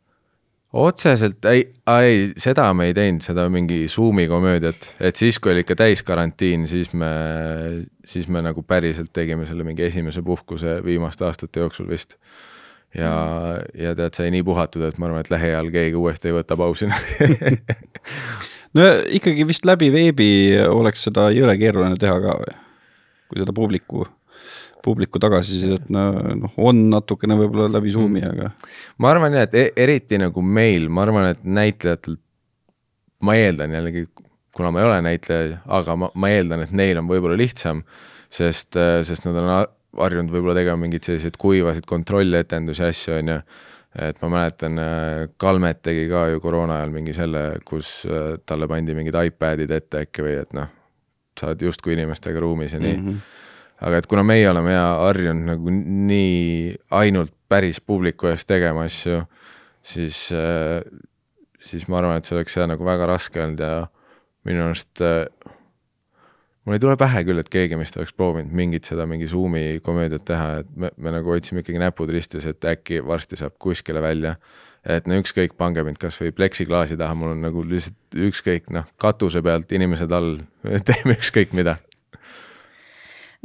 [0.78, 5.64] Otseselt ei, ei, seda me ei teinud, seda mingi Zoomi komöödiat, et siis, kui oli
[5.66, 7.10] ikka täiskarantiin, siis me,
[8.06, 12.18] siis me nagu päriselt tegime selle mingi esimese puhkuse viimaste aastate jooksul vist.
[12.96, 16.38] ja mm., ja tead, sai nii puhatud, et ma arvan, et lähiajal keegi uuesti ei
[16.38, 16.88] võta pausi
[18.78, 18.86] no
[19.20, 20.30] ikkagi vist läbi veebi
[20.70, 22.56] oleks seda jõle keeruline teha ka või?
[23.28, 24.06] kui seda publiku
[24.84, 28.34] publiku tagasisidet noh, on natukene võib-olla läbi Zoomi, mm.
[28.34, 28.74] aga.
[29.04, 32.18] ma arvan jah, et e-, eriti nagu meil, ma arvan, et näitlejatel,
[33.28, 34.06] ma eeldan jällegi,
[34.58, 37.84] kuna ma ei ole näitleja, aga ma, ma eeldan, et neil on võib-olla lihtsam,
[38.34, 39.50] sest, sest nad on
[39.98, 43.42] harjunud võib-olla tegema mingeid selliseid kuivasid kontrolletendusi, asju, on ju
[43.98, 44.76] et ma mäletan,
[45.42, 48.04] Kalmet tegi ka ju koroona ajal mingi selle, kus
[48.46, 50.70] talle pandi mingid iPadid ette äkki või et noh,
[51.38, 53.10] sa oled justkui inimestega ruumis ja nii mm.
[53.10, 53.34] -hmm
[53.82, 59.22] aga et kuna meie oleme ja harjunud nagu nii ainult päris publiku ees tegema asju,
[59.86, 60.82] siis, äh,
[61.60, 63.88] siis ma arvan, et see oleks jah nagu väga raske olnud ja
[64.48, 65.26] minu arust äh,
[66.66, 70.26] mul ei tule pähe küll, et keegi meist oleks proovinud mingit seda mingi Zoomi komöödiat
[70.28, 74.36] teha, et me, me nagu hoidsime ikkagi näpud ristis, et äkki varsti saab kuskile välja.
[74.88, 79.42] et no ükskõik, pange mind kasvõi pleksiklaasi taha, mul on nagu lihtsalt ükskõik, noh, katuse
[79.44, 80.38] pealt inimesed all,
[80.88, 81.76] teeme ükskõik mida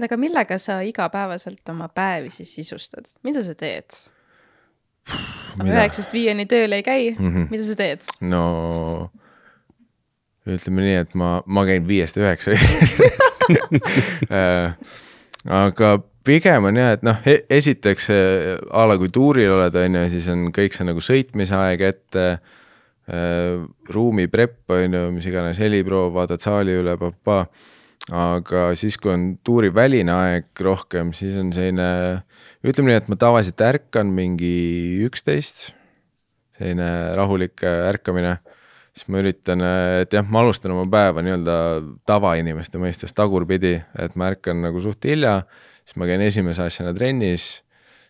[0.01, 3.99] aga millega sa igapäevaselt oma päevi siis sisustad, mida sa teed?
[5.63, 7.51] üheksast viieni tööl ei käi mm, -hmm.
[7.51, 8.07] mida sa teed?
[8.21, 9.11] no
[10.47, 12.55] ütleme nii, et ma, ma käin viiest üheksa
[14.39, 14.75] äh,
[15.47, 18.11] aga pigem on jah, et noh, e-, esiteks
[18.71, 22.27] a la kui tuuril oled, on ju, siis on kõik see nagu sõitmise aeg ette
[22.33, 23.59] äh,,
[23.91, 27.47] ruumi prep, on ju, mis iganes, heliproov, vaatad saali üle, papaa
[28.11, 31.87] aga siis, kui on tuuriväline aeg rohkem, siis on selline,
[32.67, 34.55] ütleme nii, et ma tavaliselt ärkan mingi
[35.07, 35.71] üksteist,
[36.59, 36.89] selline
[37.19, 38.39] rahulik ärkamine,
[38.93, 39.63] siis ma üritan,
[40.03, 41.57] et jah, ma alustan oma päeva nii-öelda
[42.09, 45.43] tavainimeste mõistes tagurpidi, et ma ärkan nagu suht hilja,
[45.87, 47.63] siis ma käin esimese asjana trennis,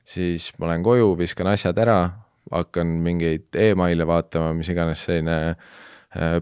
[0.09, 2.01] siis ma lähen koju, viskan asjad ära,
[2.53, 5.57] hakkan mingeid email'e vaatama, mis iganes selline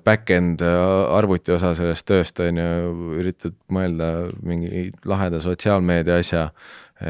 [0.05, 0.77] back-end äh,
[1.15, 6.49] arvuti osa sellest tööst, on ju, üritad mõelda mingi laheda sotsiaalmeedia asja,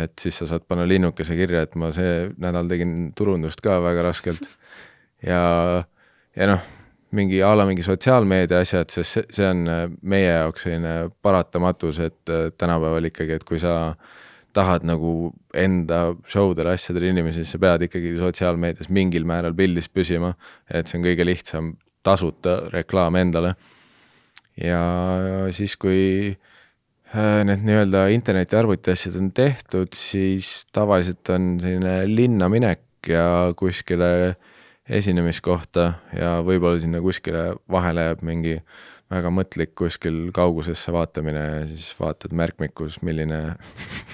[0.03, 4.05] et siis sa saad panna linnukese kirja, et ma see nädal tegin turundust ka väga
[4.11, 4.45] raskelt.
[5.25, 5.41] ja,
[6.37, 6.69] ja noh,
[7.17, 12.05] mingi a la mingi sotsiaalmeedia asjad, sest see, see on äh, meie jaoks selline paratamatus,
[12.05, 13.95] et tänapäeval ikkagi, et kui sa
[14.53, 19.89] tahad nagu enda show del asjadel inimesi, siis sa pead ikkagi sotsiaalmeedias mingil määral pildis
[19.89, 20.35] püsima,
[20.69, 23.55] et see on kõige lihtsam tasuta reklaam endale.
[24.61, 24.81] ja
[25.55, 26.03] siis, kui
[27.15, 34.37] äh, need nii-öelda interneti arvutiasjad on tehtud, siis tavaliselt on selline linna minek ja kuskile
[34.91, 38.57] esinemiskohta ja võib-olla sinna kuskile vahele jääb mingi
[39.11, 43.41] väga mõtlik kuskil kaugusesse vaatamine ja siis vaatad märkmikus, milline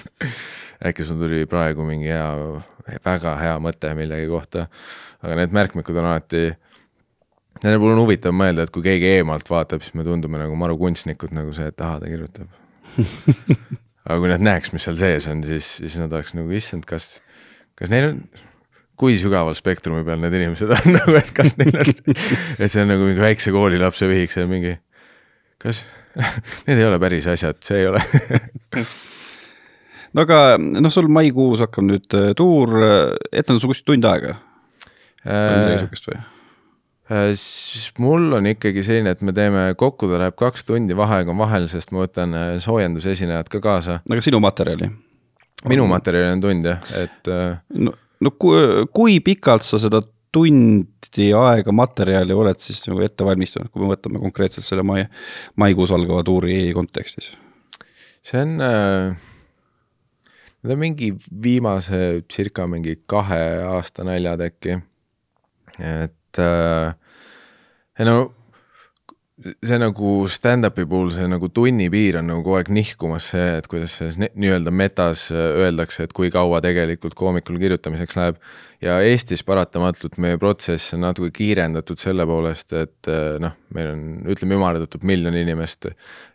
[0.87, 2.29] äkki sul tuli praegu mingi hea,
[3.05, 4.67] väga hea mõte millegi kohta.
[5.21, 6.45] aga need märkmikud on alati
[7.63, 10.77] Nende puhul on huvitav mõelda, et kui keegi eemalt vaatab, siis me tundume nagu maru
[10.79, 12.51] kunstnikud, nagu see, et ahah, ta kirjutab
[14.07, 17.17] aga kui nad näeks, mis seal sees on, siis, siis nad oleks nagu, issand, kas,
[17.79, 18.21] kas neil on,
[18.97, 22.91] kui sügaval spektrumi peal need inimesed on nagu, et kas neil on, et see on
[22.93, 24.77] nagu mingi väikse koolilapse vihik, see on mingi,
[25.61, 25.83] kas
[26.69, 28.01] need ei ole päris asjad, see ei ole
[30.15, 32.73] no aga noh, sul maikuus hakkab nüüd äh, tuur,
[33.31, 34.39] etendus on kuskil tund aega
[35.27, 36.23] või midagi sihukest või?
[37.07, 37.31] Äh,
[38.03, 41.69] mul on ikkagi selline, et me teeme, kokku ta läheb kaks tundi, vaheaeg on vahel,
[41.71, 44.01] sest ma võtan äh, soojendusesinejad ka kaasa.
[44.03, 44.89] aga sinu materjali?
[45.71, 47.31] minu materjali on tund jah, et.
[47.31, 48.59] Äh, no, no kui,
[48.91, 50.03] kui pikalt sa seda
[50.35, 55.07] tundi aega materjali oled siis nagu ette valmistanud, kui me võtame konkreetselt selle mai,
[55.55, 57.31] maikuus algava tuuri kontekstis?
[58.27, 59.15] see on äh,,
[60.59, 64.81] need on mingi viimase circa mingi kahe aasta naljad äkki.
[65.79, 66.96] et et
[67.99, 68.17] äh, no
[69.37, 73.93] see nagu stand-up'i puhul see nagu tunnipiir on nagu kogu aeg nihkumas see, et kuidas
[73.99, 78.39] selles nii-öelda metas öeldakse, et kui kaua tegelikult koomikul kirjutamiseks läheb.
[78.81, 84.03] ja Eestis paratamatult meie protsess on natuke kiirendatud selle poolest, et äh, noh, meil on,
[84.33, 85.91] ütleme ümardatud miljon inimest.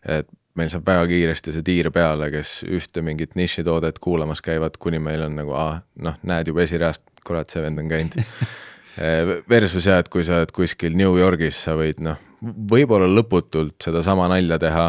[0.06, 5.02] et meil saab väga kiiresti see tiir peale, kes ühte mingit nišitoodet kuulamas käivad, kuni
[5.02, 8.20] meil on nagu, aa, noh, näed juba esireast, kurat, see vend on käinud
[8.96, 14.28] versus jah, et kui sa oled kuskil New Yorgis, sa võid noh, võib-olla lõputult sedasama
[14.32, 14.86] nalja teha,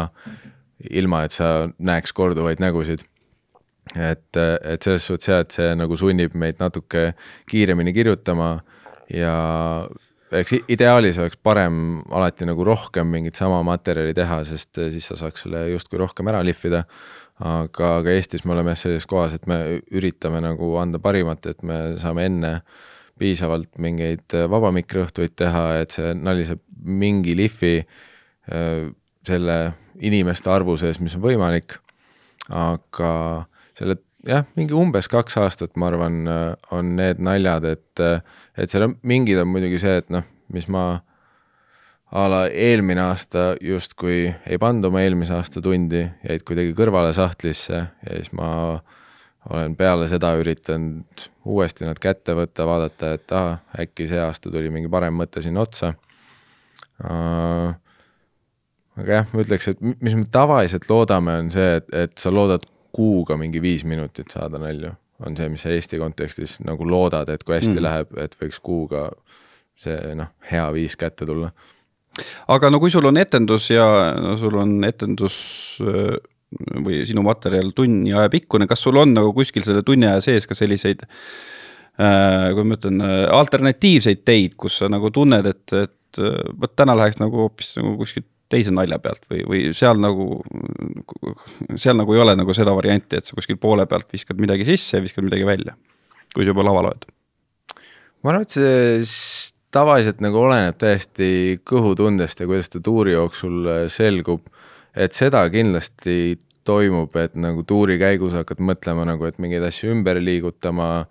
[1.00, 3.04] ilma et sa näeks korduvaid nägusid.
[3.94, 7.12] et, et selles suhtes jah, et see nagu sunnib meid natuke
[7.50, 8.62] kiiremini kirjutama
[9.12, 9.34] ja
[10.32, 15.44] eks ideaalis oleks parem alati nagu rohkem mingit sama materjali teha, sest siis sa saaks
[15.44, 16.84] selle justkui rohkem ära lihvida.
[17.44, 21.98] aga, aga Eestis me oleme sellises kohas, et me üritame nagu anda parimat, et me
[21.98, 22.84] saame enne äh,
[23.18, 28.90] piisavalt mingeid äh, vaba mikri õhtuid teha, et see nali saab mingi lihvi äh,
[29.24, 29.58] selle
[30.04, 31.78] inimeste arvu sees, mis on võimalik.
[32.50, 33.10] aga
[33.78, 33.96] selle
[34.26, 36.44] jah, mingi umbes kaks aastat, ma arvan, äh,
[36.74, 38.04] on need naljad, et,
[38.58, 40.84] et seal on mingid on muidugi see, et noh, mis ma
[42.14, 47.80] a la eelmine aasta justkui ei pannud oma eelmise aasta tundi, jäid kuidagi kõrvale sahtlisse
[47.80, 49.00] ja siis ma äh,
[49.50, 54.70] olen peale seda üritanud uuesti nad kätte võtta, vaadata, et ahah, äkki see aasta tuli
[54.72, 55.94] mingi parem mõte sinna otsa
[58.94, 62.66] aga jah, ma ütleks, et mis me tavaliselt loodame, on see, et, et sa loodad
[62.94, 64.94] kuuga mingi viis minutit saada nalju.
[65.24, 67.82] on see, mis sa Eesti kontekstis nagu loodad, et kui hästi mm.
[67.82, 69.08] läheb, et võiks kuuga
[69.78, 71.50] see noh, hea viis kätte tulla.
[72.48, 73.86] aga no kui sul on etendus ja
[74.20, 75.36] no sul on etendus
[76.84, 80.48] või sinu materjal tunni aja pikkune, kas sul on nagu kuskil selle tunni aja sees
[80.50, 86.22] ka selliseid äh,, kui ma ütlen, äh, alternatiivseid teid, kus sa nagu tunned, et, et
[86.22, 90.38] äh, vot täna läheks nagu hoopis nagu kuskilt teise nalja pealt või, või seal nagu,
[91.80, 94.98] seal nagu ei ole nagu seda varianti, et sa kuskil poole pealt viskad midagi sisse
[94.98, 95.74] ja viskad midagi välja,
[96.34, 97.10] kui sa juba laval oled?
[98.24, 103.80] ma arvan, et see tavaliselt nagu oleneb täiesti kõhutundest ja kuidas ta tuuri jooksul äh,
[103.92, 104.46] selgub
[104.96, 110.20] et seda kindlasti toimub, et nagu tuuri käigus hakkad mõtlema nagu, et mingeid asju ümber
[110.22, 111.06] liigutama,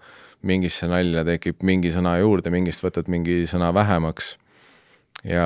[0.48, 4.38] mingisse nalja tekib mingi sõna juurde, mingist võtad mingi sõna vähemaks.
[5.24, 5.46] ja,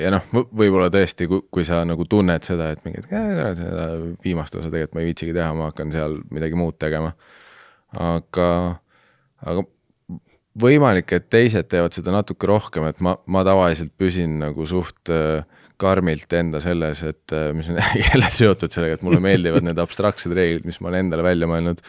[0.00, 3.88] ja noh, võib-olla tõesti, kui sa nagu tunned seda, et mingi, et kurat, seda
[4.24, 7.12] viimast osa tegelikult ma ei viitsigi teha, ma hakkan seal midagi muud tegema.
[7.90, 8.48] aga,
[9.42, 9.66] aga
[10.60, 15.42] võimalik, et teised teevad seda natuke rohkem, et ma, ma tavaliselt püsin nagu suht äh,
[15.80, 20.34] karmilt enda selles, et äh, mis on jälle seotud sellega, et mulle meeldivad need abstraktsed
[20.36, 21.82] reeglid, mis ma olen endale välja mõelnud.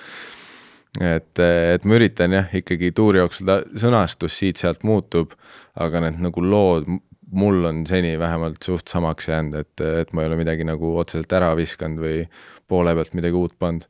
[1.00, 5.38] et, äh, et ma üritan jah, ikkagi tuuri jooksul ta sõnastus siit-sealt muutub,
[5.80, 6.90] aga need nagu lood
[7.32, 11.32] mul on seni vähemalt suht samaks jäänud, et, et ma ei ole midagi nagu otseselt
[11.32, 12.26] ära viskanud või
[12.68, 13.88] poole pealt midagi uut pannud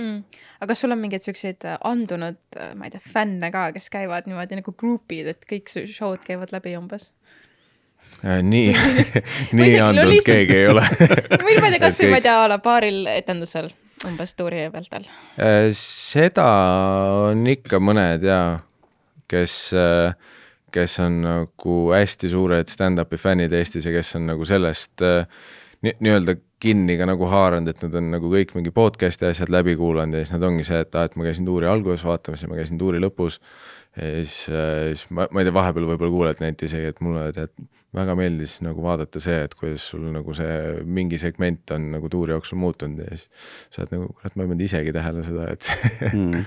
[0.00, 0.22] hmm..
[0.58, 2.40] aga kas sul on mingeid siukseid äh, andunud,
[2.74, 6.76] ma ei tea, fänne ka, kes käivad niimoodi nagu grupid, et kõik show'd käivad läbi
[6.78, 7.12] umbes?
[8.24, 8.72] Äh, nii
[9.58, 10.30] nii andunud lihtsalt...
[10.32, 10.84] keegi ei ole
[11.46, 13.68] või ma ei tea, kasvõi ma ei tea, a la paaril etendusel
[14.08, 15.04] umbes tuuri pealtel.
[15.36, 16.46] Äh, seda
[17.28, 18.40] on ikka mõned ja,
[19.28, 20.16] kes, äh,
[20.72, 25.04] kes on nagu hästi suured stand-up'i fännid Eestis ja kes on nagu sellest
[25.84, 30.16] nii-öelda kinni ka nagu haaranud, et nad on nagu kõik mingi podcast'i asjad läbi kuulanud
[30.16, 32.56] ja siis nad ongi see, et aa, et ma käisin tuuri alguses vaatamas ja ma
[32.56, 33.36] käisin tuuri lõpus.
[33.96, 37.52] ja siis, siis ma, ma ei tea, vahepeal võib-olla kuulajad näitasid isegi, et mulle tead,
[37.96, 42.34] väga meeldis nagu vaadata see, et kuidas sul nagu see mingi segment on nagu tuuri
[42.34, 43.28] jooksul muutunud ja siis
[43.72, 45.70] sa oled nagu, kurat, ma ei pannud isegi tähele seda, et
[46.10, 46.42] mm..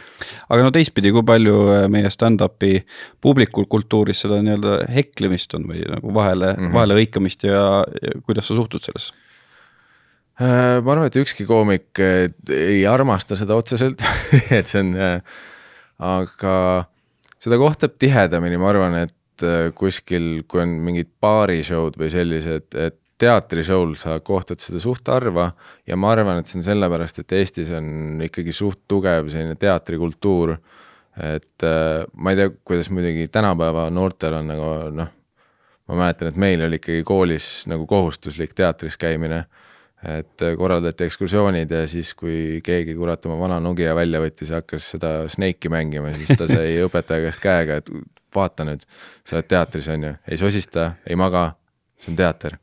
[0.48, 2.84] aga no teistpidi, kui palju äh, meie stand-up'i
[3.24, 6.78] publikul kultuuris seda nii-öelda heklemist on või nagu vahele mm, -hmm.
[6.78, 7.64] vahele hõikamist ja,
[8.04, 9.16] ja kuidas sa suhtud sellesse?
[10.40, 14.06] Äh, ma arvan, et ükski koomik äh, ei armasta seda otseselt
[14.60, 14.96] et see on,
[16.00, 16.56] aga
[17.40, 19.16] seda kohtab tihedamini, ma arvan, et
[19.46, 25.50] äh, kuskil, kui on mingid baarishow'd või sellised, et teatrishow'l sa kohtad seda suht harva
[25.88, 30.58] ja ma arvan, et see on sellepärast, et Eestis on ikkagi suht tugev selline teatrikultuur.
[31.20, 35.10] et äh, ma ei tea, kuidas muidugi tänapäeva noortel on nagu noh,
[35.90, 39.44] ma mäletan, et meil oli ikkagi koolis nagu kohustuslik teatris käimine
[40.00, 44.94] et korraldati ekskursioonid ja siis, kui keegi kurat oma vana Nokia välja võttis ja hakkas
[44.96, 47.92] seda Snake'i mängima, siis ta sai õpetaja käest käega, et
[48.36, 48.86] vaata nüüd,
[49.28, 51.50] sa oled teatris, on ju, ei sosista, ei maga,
[52.00, 52.58] see on teater.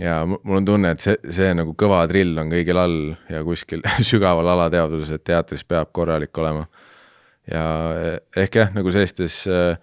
[0.00, 2.98] ja mul on tunne, et see, see nagu kõva drill on kõigil all
[3.28, 6.66] ja kuskil sügaval alateadvuses, et teatris peab korralik olema.
[7.50, 7.64] ja
[8.36, 9.76] ehk jah, nagu sellistes äh,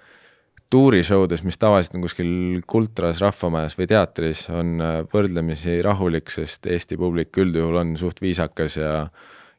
[0.70, 2.32] tuurishowdes, mis tavaliselt on kuskil
[2.68, 8.80] Kultras, Rahvamajas või teatris, on äh, võrdlemisi rahulik, sest Eesti publik üldjuhul on suht viisakas
[8.80, 8.94] ja,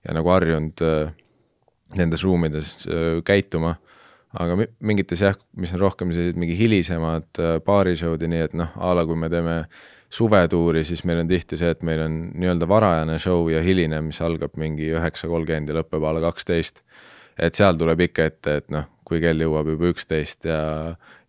[0.04, 0.84] ja nagu harjunud
[1.96, 2.88] nendes ruumides
[3.24, 3.78] käituma.
[4.38, 8.92] Aga mingites jah, mis on rohkem sellised mingi hilisemad baarishow'd ja nii, et noh, a
[8.94, 9.62] la kui me teeme
[10.14, 14.20] suvetuuri, siis meil on tihti see, et meil on nii-öelda varajane show ja hiline, mis
[14.24, 16.84] algab mingi üheksa kolmkümmend ja lõpeb a la kaksteist.
[17.38, 20.60] et seal tuleb ikka ette, et noh kui kell jõuab juba üksteist ja,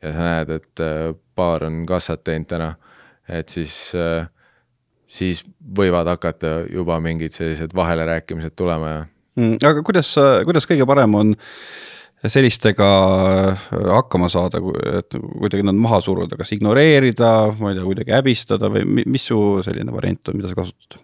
[0.03, 2.74] ja sa näed, et äh, baar on kassat teinud täna,
[3.30, 4.28] et siis, äh,
[5.07, 5.45] siis
[5.80, 8.99] võivad hakata juba mingid sellised vahelerääkimised tulema ja
[9.39, 9.62] mm,.
[9.72, 10.12] aga kuidas,
[10.47, 11.38] kuidas kõige parem on
[12.28, 12.89] sellistega
[13.47, 13.65] äh,
[13.95, 14.61] hakkama saada,
[14.99, 19.39] et kuidagi nad maha suruda, kas ignoreerida, ma ei tea, kuidagi häbistada või mis su
[19.65, 20.99] selline variant on, mida sa kasutad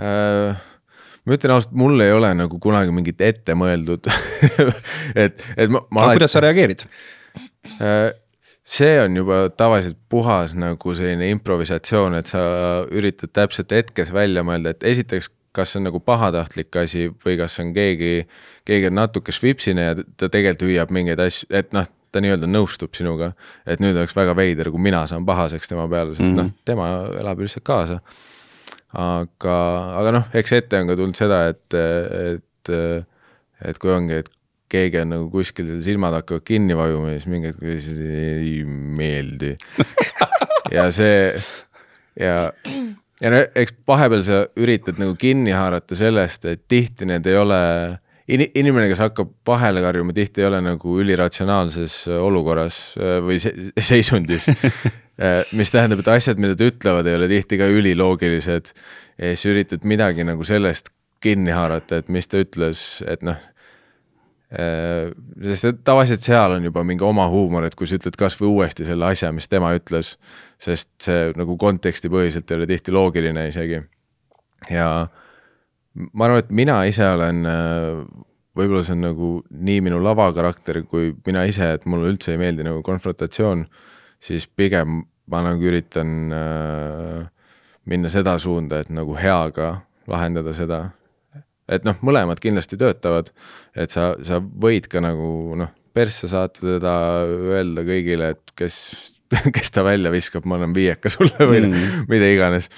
[0.00, 0.66] äh,?
[1.20, 4.06] ma ütlen ausalt, mul ei ole nagu kunagi mingit ette mõeldud
[5.24, 6.06] et, et ma, ma.
[6.06, 6.86] aga kuidas sa reageerid?
[7.82, 8.12] Äh,
[8.66, 12.42] see on juba tavaliselt puhas nagu selline improvisatsioon, et sa
[12.94, 17.58] üritad täpselt hetkes välja mõelda, et esiteks, kas see on nagu pahatahtlik asi või kas
[17.62, 18.26] on keegi,
[18.68, 22.94] keegi on natuke švipsine ja ta tegelikult hüüab mingeid asju, et noh, ta nii-öelda nõustub
[22.94, 23.32] sinuga.
[23.66, 26.50] et nüüd oleks väga veider, kui mina saan pahaseks tema peale, sest mm -hmm.
[26.50, 26.90] noh, tema
[27.20, 28.00] elab lihtsalt kaasa
[28.96, 29.56] aga,
[30.00, 32.72] aga noh, eks ette on ka tulnud seda, et, et,
[33.70, 34.30] et kui ongi, et
[34.70, 39.56] keegi on nagu kuskil silmad hakkavad kinni vajuma ja siis mingi hetk ei meeldi
[40.76, 41.32] ja see
[42.20, 42.52] ja,
[43.20, 47.60] ja no eks vahepeal sa üritad nagu kinni haarata sellest, et tihti need ei ole
[48.30, 52.80] in, inimene, kes hakkab vahele karjuma, tihti ei ole nagu üliratsionaalses olukorras
[53.26, 54.48] või se seisundis
[55.20, 58.72] Äh, mis tähendab, et asjad, mida ta ütlevad, ei ole tihti ka üliloogilised.
[59.20, 60.88] ja siis üritad midagi nagu sellest
[61.20, 63.36] kinni haarata, et mis ta ütles, et noh.
[64.50, 65.12] Äh,
[65.46, 68.86] sest et tavaliselt seal on juba mingi oma huumor, et kui sa ütled kasvõi uuesti
[68.88, 70.16] selle asja, mis tema ütles,
[70.58, 73.84] sest see nagu kontekstipõhiselt ei ole tihti loogiline isegi.
[74.70, 74.88] ja
[75.94, 78.02] ma arvan, et mina ise olen, äh,
[78.58, 82.66] võib-olla see on nagu nii minu lavakarakter kui mina ise, et mulle üldse ei meeldi
[82.66, 83.64] nagu konfrontatsioon
[84.20, 87.28] siis pigem ma nagu üritan äh,
[87.90, 89.80] minna seda suunda, et nagu heaga
[90.10, 90.80] lahendada seda.
[91.70, 93.30] Et noh, mõlemad kindlasti töötavad,
[93.78, 96.94] et sa, sa võid ka nagu noh, persse saata teda,
[97.54, 98.76] öelda kõigile, et kes,
[99.56, 101.92] kes ta välja viskab, ma annan viieka sulle või mm.
[102.12, 102.70] mida iganes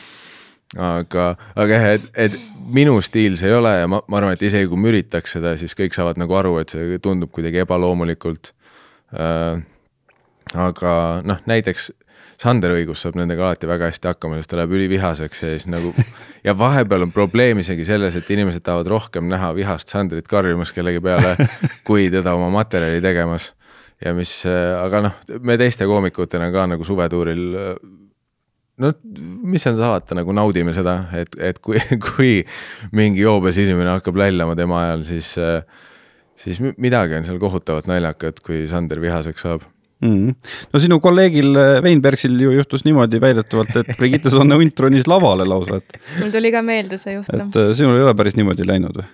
[0.78, 2.38] aga, aga jah, et, et
[2.72, 5.56] minu stiil see ei ole ja ma, ma arvan, et isegi kui ma üritaks seda,
[5.60, 8.52] siis kõik saavad nagu aru, et see tundub kuidagi ebaloomulikult
[9.12, 9.60] äh,
[10.52, 10.94] aga
[11.26, 11.90] noh, näiteks
[12.42, 15.92] Sander Õigus saab nendega alati väga hästi hakkama, sest ta läheb ülivihaseks ja siis nagu
[16.46, 21.02] ja vahepeal on probleem isegi selles, et inimesed tahavad rohkem näha vihast Sandrit karjumas kellegi
[21.04, 21.36] peale,
[21.88, 23.52] kui teda oma materjali tegemas.
[24.02, 27.44] ja mis, aga noh, me teiste koomikutena ka nagu suvetuuril
[28.82, 28.90] no
[29.52, 31.78] mis on salata, nagu naudime seda, et, et kui,
[32.08, 32.32] kui
[32.96, 35.34] mingi joobes inimene hakkab lällama tema ajal, siis,
[36.42, 39.68] siis midagi on seal kohutavalt naljakat, kui Sander vihaseks saab
[40.02, 40.34] mm..
[40.72, 45.80] no sinu kolleegil Weinbergsil ju juhtus niimoodi väidetavalt, et Brigitte Sonne hunt ronis lavale lausa,
[45.82, 46.00] et.
[46.20, 47.48] mul tuli ka meelde see juhtum.
[47.48, 49.06] et äh, sinul ei ole päris niimoodi läinud või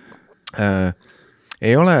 [0.65, 0.91] äh,?
[1.59, 1.95] ei ole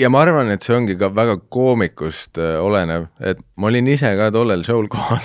[0.00, 4.12] ja ma arvan, et see ongi ka väga koomikust äh, olenev, et ma olin ise
[4.18, 5.24] ka tollel show'l kohal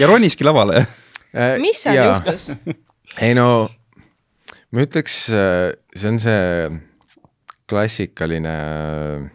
[0.00, 1.56] ja roniski lavale äh,?
[1.62, 2.12] mis seal ja.
[2.12, 2.50] juhtus?
[3.24, 3.68] ei no,
[4.72, 6.44] ma ütleks, äh, see on see
[7.68, 9.34] klassikaline äh,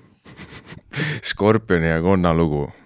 [1.26, 2.83] Skorpioni ja konna lugu Äh,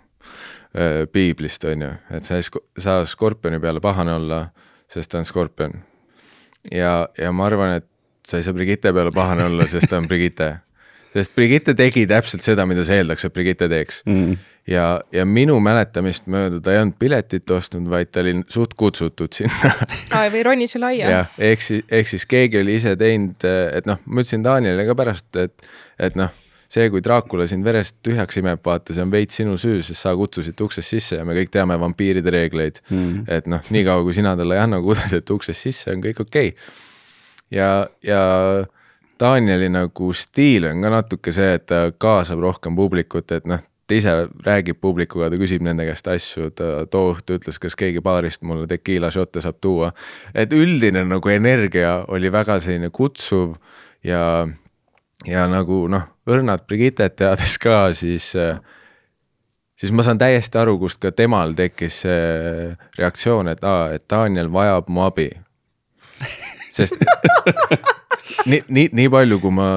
[1.11, 2.45] piiblist, on ju, et sa ei
[2.77, 4.43] saa skorpioni peale pahane olla,
[4.91, 5.73] sest ta on skorpion.
[6.71, 7.87] ja, ja ma arvan, et
[8.27, 10.57] sa ei saa Brigitte peale pahane olla, sest ta on Brigitte.
[11.15, 14.37] sest Brigitte tegi täpselt seda, mida sa eeldaks, et Brigitte teeks mm.
[14.69, 19.33] ja, ja minu mäletamist mööda ta ei olnud piletit ostnud, vaid ta oli suht kutsutud
[19.33, 19.71] sinna
[20.13, 21.13] aa, või ronis üle aia.
[21.15, 24.97] jah, ehk siis, ehk siis keegi oli ise teinud, et noh, ma ütlesin Danielile ka
[24.99, 26.35] pärast, et, et noh
[26.71, 30.15] see, kui Dracula sind verest tühjaks imeb, vaata, see on veits sinu süü, sest sa
[30.17, 33.27] kutsusid uksest sisse ja me kõik teame vampiiride reegleid mm..
[33.37, 36.75] et noh, niikaua kui sina talle ei anna kutset uksest sisse, on kõik okei okay.
[37.55, 37.71] ja,
[38.03, 38.21] ja
[39.19, 43.95] Danieli nagu stiil on ka natuke see, et ta kaasab rohkem publikut, et noh, ta
[43.95, 44.13] ise
[44.45, 48.67] räägib publikuga, ta küsib nende käest asju, ta too õhtu ütles, kas keegi baarist mulle
[48.69, 49.93] tekiila šotte saab tuua.
[50.35, 53.55] et üldine nagu energia oli väga selline kutsuv
[54.03, 54.47] ja,
[55.25, 58.33] ja nagu noh, õrnad Brigittet teades ka, siis
[59.77, 64.51] siis ma saan täiesti aru, kust ka temal tekkis see reaktsioon, et aa, et Daniel
[64.53, 65.29] vajab mu abi.
[66.71, 66.97] sest
[68.49, 69.69] nii, nii, nii palju, kui ma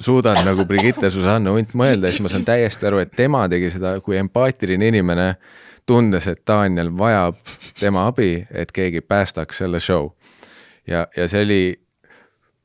[0.00, 3.96] suudan nagu Brigitte Susanne Unt mõelda, siis ma saan täiesti aru, et tema tegi seda
[4.04, 5.32] kui empaatiline inimene,
[5.88, 7.38] tundes, et Daniel vajab
[7.80, 10.10] tema abi, et keegi päästaks selle show.
[10.86, 11.62] ja, ja see oli,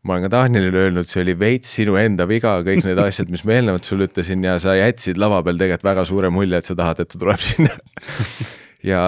[0.03, 3.45] ma olen ka Danielile öelnud, see oli veits sinu enda viga, kõik need asjad, mis
[3.47, 6.75] ma eelnevalt sulle ütlesin ja sa jätsid lava peal tegelikult väga suure mulje, et sa
[6.79, 7.71] tahad, et ta tuleb sinna
[8.83, 9.05] ja,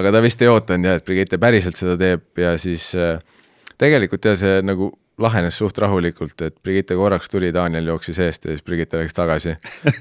[0.00, 3.20] aga ta vist ei ootanud jah, et Brigitte päriselt seda teeb ja siis äh,
[3.80, 8.54] tegelikult ja see nagu lahenes suht rahulikult, et Brigitte korraks tuli, Daniel jooksis eest ja
[8.54, 9.52] siis Brigitte läks tagasi.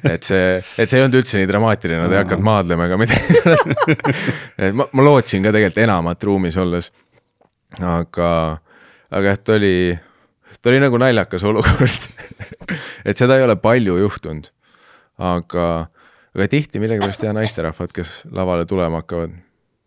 [0.07, 3.41] et see, et see ei olnud üldse nii dramaatiline, nad ei hakanud maadlema ega midagi
[4.69, 6.91] et ma, ma lootsin ka tegelikult enamat ruumis olles.
[7.79, 8.29] aga,
[9.11, 9.75] aga jah, ta oli,
[10.61, 12.09] ta oli nagu naljakas olukord
[13.07, 14.49] et seda ei ole palju juhtunud.
[15.19, 15.67] aga,
[16.35, 19.33] aga tihti millegipärast ja naisterahvad, kes lavale tulema hakkavad,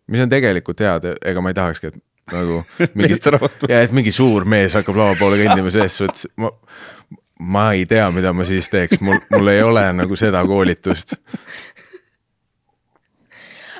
[0.07, 2.61] mis on tegelikult head, ega ma ei tahakski, et nagu
[2.97, 3.17] mingi,
[3.69, 6.51] ja et mingi suur mees hakkab lava poole kõndima, selles suhtes ma,
[7.39, 11.17] ma ei tea, mida ma siis teeks, mul, mul ei ole nagu seda koolitust.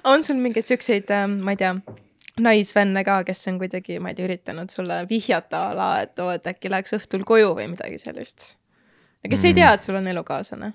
[0.03, 1.75] on sul mingeid siukseid, ähm, ma ei tea,
[2.41, 6.47] naisvenne ka, kes on kuidagi, ma ei tea, üritanud sulle vihjata ala, et oo, et
[6.49, 8.55] äkki läheks õhtul koju või midagi sellist?
[9.23, 9.47] kes mm.
[9.51, 10.73] ei tea, et sul on elukaaslane?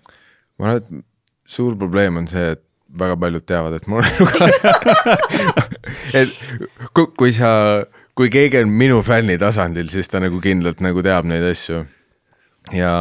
[0.59, 1.05] ma arvan, et
[1.49, 2.65] suur probleem on see, et
[2.99, 5.59] väga paljud teavad, et mul on elukaaslane
[6.21, 6.39] et
[6.95, 7.51] kui, kui sa,
[8.19, 11.83] kui keegi on minu fänni tasandil, siis ta nagu kindlalt nagu teab neid asju.
[12.77, 12.93] ja,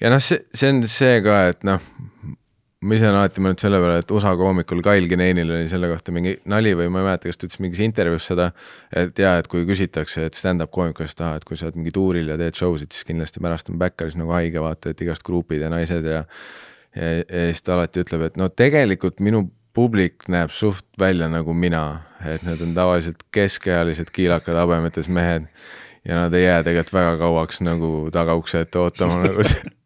[0.00, 1.84] ja noh, see, see on see ka, et noh,
[2.80, 6.14] ma ise olen alati mõelnud selle peale, et USA koomikul Kail Kineinil oli selle kohta
[6.16, 8.46] mingi nali või ma ei mäleta, kas ta ütles mingis intervjuus seda,
[8.96, 12.32] et jaa, et kui küsitakse, et stand-up koomikust, ah, et kui sa oled mingi tuuril
[12.32, 15.60] ja teed show sid, siis kindlasti pärast on backeris nagu haige, vaata, et igast grupid
[15.66, 16.22] ja naised ja
[16.96, 19.44] ja, ja siis ta alati ütleb, et no tegelikult minu
[19.76, 25.46] publik näeb suht välja nagu mina, et need on tavaliselt keskealised kiilakad habemetes mehed
[26.08, 29.76] ja nad ei jää tegelikult väga kauaks nagu tagaukse ette ootama nagu see.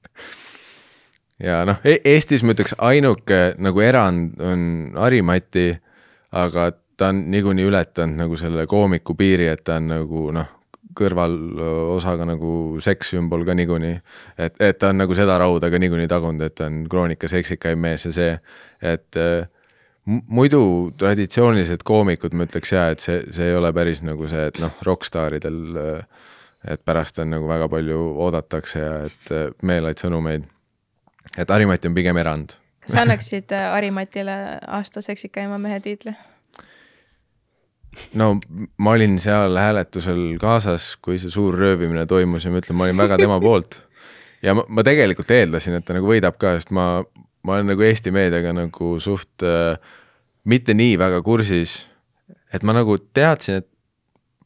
[1.43, 4.67] Ja noh e, Eestis ma ütleks ainuke nagu erand on
[4.99, 5.73] Harimati,
[6.33, 10.51] aga ta on niikuinii ületanud nagu selle koomiku piiri, et ta on nagu noh,
[10.95, 13.97] kõrvalosaga nagu sekssümbol ka niikuinii.
[14.39, 17.83] et, et ta on nagu seda rauda ka niikuinii tagunud, et ta on kroonika seksikaim
[17.83, 18.37] mees ja see,
[18.83, 19.49] et äh,
[20.07, 24.61] muidu traditsioonilised koomikud, ma ütleks jaa, et see, see ei ole päris nagu see, et
[24.63, 26.33] noh, rokkstaaridel, äh,
[26.75, 30.47] et pärast on nagu väga palju oodatakse ja et äh, meeleid sõnumeid.
[31.39, 32.57] Et Harimati on pigem erand.
[32.85, 36.15] kas annaksid Harimatile aasta seksikaima mehe tiitli?
[38.15, 38.35] no
[38.77, 42.99] ma olin seal hääletusel kaasas, kui see suur röövimine toimus ja ma ütlen, ma olin
[42.99, 43.81] väga tema poolt.
[44.43, 47.05] ja ma, ma tegelikult eeldasin, et ta nagu võidab ka, sest ma,
[47.43, 49.77] ma olen nagu Eesti meediaga nagu suht äh,
[50.45, 51.85] mitte nii väga kursis.
[52.53, 53.69] et ma nagu teadsin, et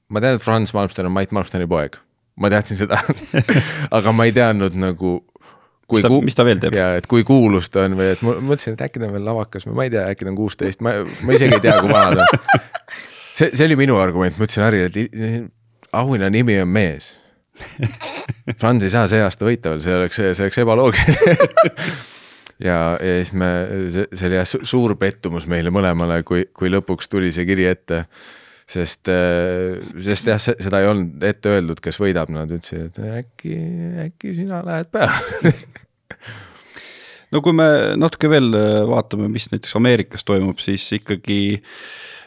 [0.08, 1.98] ma tean, et Franz Malmsten on Mait Malmsteni poeg,
[2.36, 3.00] ma teadsin seda
[3.96, 5.18] aga ma ei teadnud nagu
[5.88, 6.76] kui ta, mis ta veel teeb?
[6.78, 9.24] jaa, et kui kuulus ta on või et ma mõtlesin, et äkki ta on veel
[9.28, 11.92] lavakas või ma ei tea, äkki ta on kuusteist, ma, ma isegi ei tea, kui
[11.92, 12.42] vana ta on
[13.38, 17.14] see, see oli minu argument, ma ütlesin Harile, et auhinna nimi on mees.
[18.60, 21.32] Franz ei saa see aasta võita veel, see oleks, see oleks ebaloogiline
[22.68, 23.48] ja, ja siis me,
[23.90, 28.04] see oli jah suur pettumus meile mõlemale, kui, kui lõpuks tuli see kiri ette.
[28.68, 29.08] Sest,
[30.04, 33.56] sest jah, seda ei olnud ette öeldud, kes võidab, nad ütlesid, et äkki,
[34.08, 35.54] äkki sina lähed peale.
[37.28, 38.46] No kui me natuke veel
[38.88, 41.74] vaatame, mis näiteks Ameerikas toimub, siis ikkagi äh,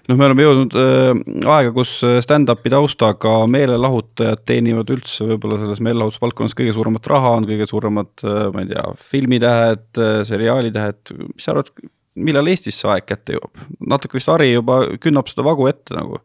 [0.09, 1.21] noh, me oleme jõudnud äh,
[1.51, 7.49] aega, kus äh, stand-up'i taustaga meelelahutajad teenivad üldse võib-olla selles meelelahutusvaldkonnas kõige suuremat raha, on
[7.49, 11.71] kõige suuremad äh,, ma ei tea, filmitähed äh,, seriaalitähed, mis sa arvad,
[12.15, 13.61] millal Eestis see aeg kätte jõuab?
[13.93, 16.21] natuke vist Harri juba künnab seda vagu ette nagu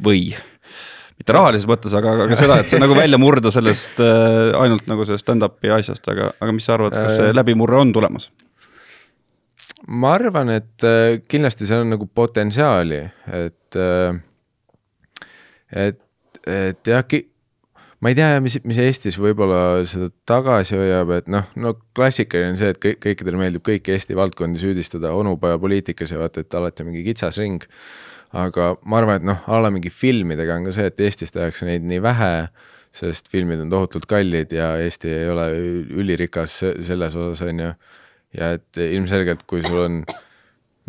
[0.00, 0.30] või?
[1.20, 5.04] mitte rahalises mõttes, aga, aga seda, et see nagu välja murda sellest äh, ainult nagu
[5.04, 7.34] sellest stand-up'i asjast, aga, aga mis sa arvad, kas see äh.
[7.36, 8.30] läbimurre on tulemas?
[9.90, 13.02] ma arvan, et äh, kindlasti seal on nagu potentsiaali,
[13.36, 15.28] et, äh,
[15.88, 16.00] et,
[16.46, 17.04] et jah,
[18.00, 22.58] ma ei tea, mis, mis Eestis võib-olla seda tagasi hoiab, et noh, no klassikaline on
[22.60, 26.84] see, et kõik, kõikidele meeldib kõiki Eesti valdkondi süüdistada onupoja poliitikas ja vaata, et alati
[26.84, 27.66] on mingi kitsas ring.
[28.30, 31.66] aga ma arvan, et noh, a la mingi filmidega on ka see, et Eestis tehakse
[31.68, 32.32] neid nii vähe,
[32.94, 35.46] sest filmid on tohutult kallid ja Eesti ei ole
[36.00, 37.70] ülirikas selles osas, on ju.
[38.38, 40.02] ja et ilmselgelt, kui sul on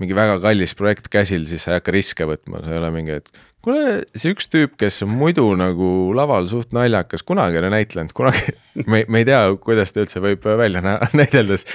[0.02, 3.20] mingi väga kallis projekt käsil, siis sa ei hakka riske võtma, sa ei ole mingi,
[3.20, 3.30] et
[3.66, 3.82] kuule,
[4.18, 8.56] see üks tüüp, kes muidu nagu laval suht naljakas, kunagi ei ole näitlenud, kunagi,
[8.92, 11.68] me, me ei tea, kuidas ta üldse võib välja näha näideldes,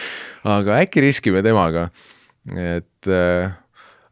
[0.47, 1.89] aga äkki riskime temaga,
[2.51, 3.55] et äh,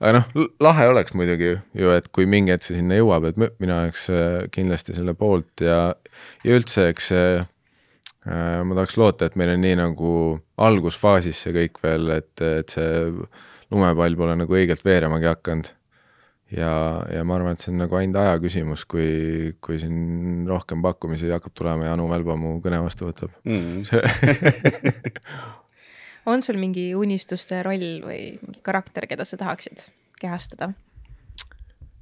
[0.00, 3.82] aga noh, lahe oleks muidugi ju, et kui mingi hetk see sinna jõuab, et mina
[3.82, 5.80] oleks äh, kindlasti selle poolt ja,
[6.44, 10.12] ja üldse, eks see äh, ma tahaks loota, et meil on nii nagu
[10.62, 13.08] algusfaasis see kõik veel, et, et see
[13.72, 15.74] lumepall pole nagu õigelt veeremagi hakanud
[16.52, 16.70] ja,
[17.12, 21.30] ja ma arvan, et see on nagu ainult aja küsimus, kui, kui siin rohkem pakkumisi
[21.32, 23.84] hakkab tulema ja Anu Välba mu kõne vastu võtab mm.
[26.30, 29.88] on sul mingi unistuste roll või mingi karakter, keda sa tahaksid
[30.20, 30.72] kehastada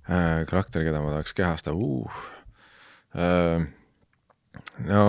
[0.08, 0.42] äh,?
[0.50, 2.22] karakter, keda ma tahaks kehastada uh.
[3.14, 3.66] äh,?
[4.88, 5.04] no,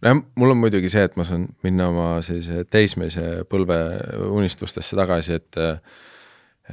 [0.00, 3.76] no mul on muidugi see, et ma saan minna oma sellise teismelise põlve
[4.30, 6.00] unistustesse tagasi, et äh,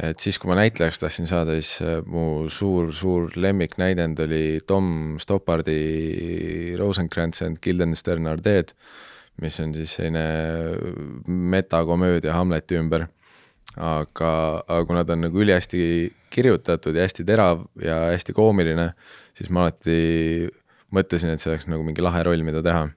[0.04, 6.76] et siis, kui ma näitlejaks tahtsin saada, siis äh, mu suur-suur lemmiknäidend oli Tom Stoppardi
[6.80, 8.74] Rosencrantz and Guildenstern are dead,
[9.41, 10.26] mis on siis selline
[11.28, 13.08] metakomöödia Hamleti ümber.
[13.78, 14.30] aga,
[14.66, 15.80] aga kuna ta on nagu ülihästi
[16.34, 18.88] kirjutatud ja hästi terav ja hästi koomiline,
[19.38, 20.48] siis ma alati
[20.95, 22.88] mõtlesin, et see oleks nagu mingi lahe roll, mida teha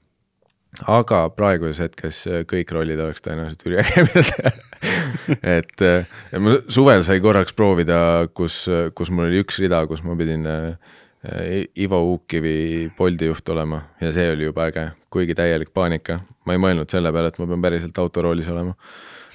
[0.87, 4.53] aga praeguses hetkes äh, kõik rollid oleks tõenäoliselt üliäge, mida teha
[5.59, 8.01] et äh, ma suvel sai korraks proovida,
[8.37, 8.63] kus,
[8.97, 10.75] kus mul oli üks rida, kus ma pidin äh,
[11.77, 13.83] Ivo Uukivi Bolti juht olema.
[14.01, 16.23] Ja see oli juba äge, kuigi täielik paanika.
[16.49, 18.73] ma ei mõelnud selle peale, et ma pean päriselt autoroolis olema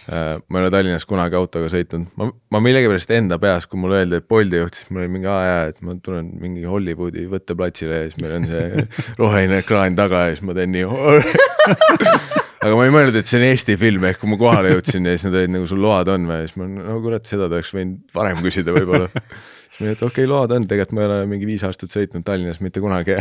[0.06, 4.20] ma ei ole Tallinnas kunagi autoga sõitnud, ma, ma millegipärast enda peas, kui mulle öeldi,
[4.22, 8.04] et Bolti juht, siis mul oli mingi, aa jaa, et ma tulen mingi Hollywoodi võtteplatsile
[8.04, 8.86] ja siis meil on see
[9.22, 10.86] roheline ekraan taga ja siis ma teen nii
[12.66, 15.16] aga ma ei mõelnud, et see on Eesti film, ehk kui ma kohale jõudsin ja
[15.16, 17.74] siis nad olid nagu, sul load on või, siis ma no kurat, seda ta oleks
[17.76, 19.10] võinud varem küsida võib-olla.
[19.70, 21.94] siis ma olin, et okei okay,, load on, tegelikult ma ei ole mingi viis aastat
[21.94, 23.18] sõitnud Tallinnas mitte kunagi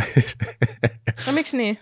[1.25, 1.75] no miks nii?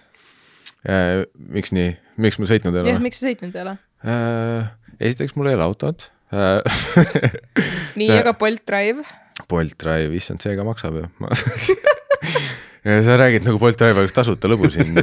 [0.83, 1.23] Äh,
[1.55, 1.93] miks nii,
[2.23, 2.95] miks ma sõitnud ei ole?
[2.95, 3.77] jah, miks sa sõitnud ei ole?
[4.03, 4.71] Äh,
[5.03, 6.09] esiteks mul ei ole autot
[7.99, 9.03] nii aga Bolt Drive?
[9.49, 11.09] Bolt Drive, issand, see ka maksab ju
[13.07, 14.97] sa räägid nagu Bolt Drive oleks tasuta lõbu siin.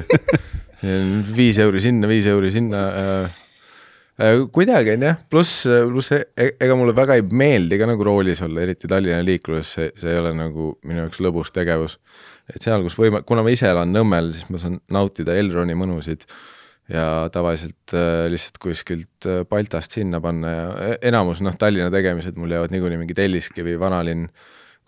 [1.36, 3.38] viis euri sinna, viis euri sinna äh,
[4.20, 4.42] äh,.
[4.53, 8.64] kuidagi on jah, pluss, pluss e-, ega mulle väga ei meeldi ka nagu roolis olla,
[8.64, 11.98] eriti Tallinna liikluses, see, see ei ole nagu minu jaoks lõbus tegevus.
[12.51, 16.26] et seal, kus võime, kuna ma ise elan Nõmmel, siis ma saan nautida Elroni mõnusid
[16.91, 22.38] ja tavaliselt äh, lihtsalt kuskilt äh, Baltast sinna panna ja e-, enamus noh, Tallinna tegemised
[22.41, 24.26] mul jäävad niikuinii mingi Telliskivi vanalinn,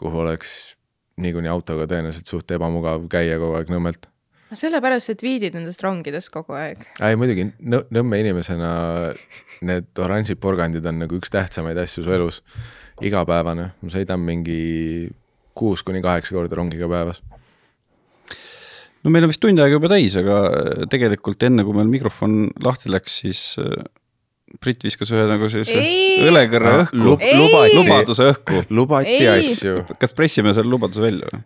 [0.00, 0.74] kuhu oleks
[1.22, 4.08] niikuinii autoga tõenäoliselt suht ebamugav käia kogu aeg Nõmmelt.
[4.52, 6.82] sellepärast, et viidid nendest rongidest kogu aeg?
[7.00, 8.72] ei muidugi Nõ, Nõmme inimesena
[9.62, 12.42] need oranžid porgandid on nagu üks tähtsamaid asju su elus.
[13.02, 15.10] igapäevane, ma sõidan mingi
[15.54, 17.22] kuus kuni kaheksa korda rongiga päevas
[19.02, 22.46] no meil on vist tund aega juba täis, aga äh, tegelikult enne, kui meil mikrofon
[22.64, 23.82] lahti läks, siis äh,
[24.60, 25.80] Brit viskas ühe nagu sellise
[26.28, 27.22] õlekõrre õhku Lub,
[27.78, 28.64] lubaduse õhku.
[28.74, 29.28] lubati ei.
[29.30, 29.78] asju.
[30.00, 31.40] kas pressime selle lubaduse välja või?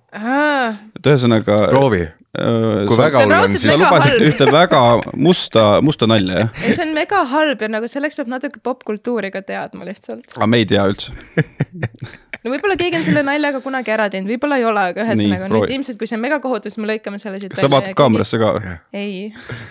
[0.99, 1.61] et ühesõnaga.
[1.71, 2.83] proovi äh,.
[2.89, 4.83] kui väga hull on, siis sa lubasid ühte väga
[5.15, 6.63] musta, musta nalja, jah?
[6.65, 10.27] ei, see on mega halb ja nagu selleks peab natuke popkultuuri ka teadma lihtsalt.
[10.35, 11.15] aga me ei tea üldse
[12.47, 15.75] no võib-olla keegi on selle naljaga kunagi ära teinud, võib-olla ei ole, aga ühesõnaga nüüd
[15.75, 17.67] ilmselt, kui see on mega kohutav, siis me lõikame selle siit välja.
[17.67, 18.75] sa vaatad kaamerasse ka või?
[18.95, 19.13] ei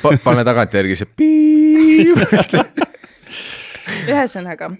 [0.03, 0.13] pa.
[0.26, 2.17] pane tagantjärgi see piip
[4.11, 4.73] ühesõnaga,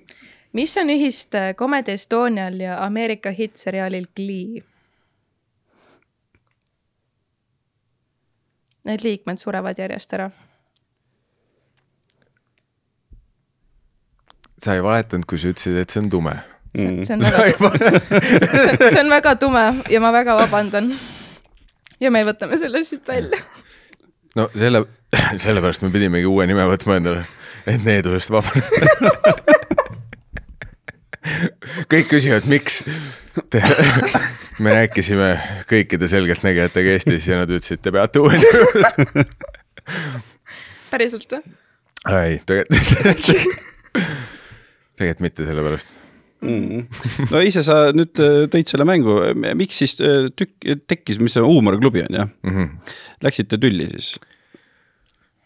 [0.58, 4.64] mis on ühist äh, Comedy Estonial ja Ameerika hittseriaalil Glee?
[8.86, 10.28] Need liikmed surevad järjest ära
[14.62, 16.36] sa ei valetanud, kui sa ütlesid, et see on tume
[16.76, 20.92] see, see on väga, see, see on väga tume ja ma väga vabandan.
[22.02, 23.42] ja me võtame selle siit välja.
[24.36, 24.86] no selle,
[25.46, 27.26] sellepärast me pidimegi uue nime võtma endale,
[27.66, 29.34] et needusest vabaneda
[31.90, 32.84] kõik küsivad, miks?
[34.62, 35.30] Me rääkisime
[35.68, 39.26] kõikide selgeltnägijatega Eestis ja nad ütlesid, te peate uue nime
[40.94, 41.42] päriselt või?
[42.16, 43.74] ei, tegelikult
[44.96, 45.92] tegelikult mitte sellepärast
[46.42, 46.86] mm..
[47.32, 49.18] no ise sa nüüd äh, tõid selle mängu,
[49.58, 50.56] miks siis äh, tükk,
[50.90, 52.56] tekkis, mis see huumoriklubi on jah mm?
[52.56, 52.96] -hmm.
[53.26, 54.16] Läksite tülli siis?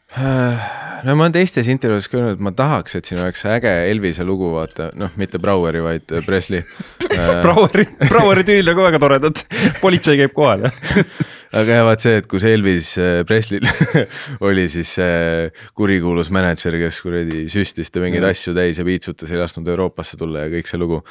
[1.05, 4.25] no ma olen teistes intervjuudes ka öelnud, et ma tahaks, et siin oleks äge Elvise
[4.25, 6.63] lugu, vaata, noh, mitte Braueri, vaid äh, Presley.
[7.45, 9.43] Braueri, Braueri tüül on ka väga toredad,
[9.83, 10.65] politsei käib kohal
[11.59, 12.91] aga jah, vaat see, et kus Elvis
[13.29, 13.67] Presley'l
[14.49, 19.41] oli siis see kurikuulus mänedžer, kes kuradi süstis ta mingeid asju täis ja piitsutas, ei
[19.41, 21.03] lasknud Euroopasse tulla ja kõik see lugu.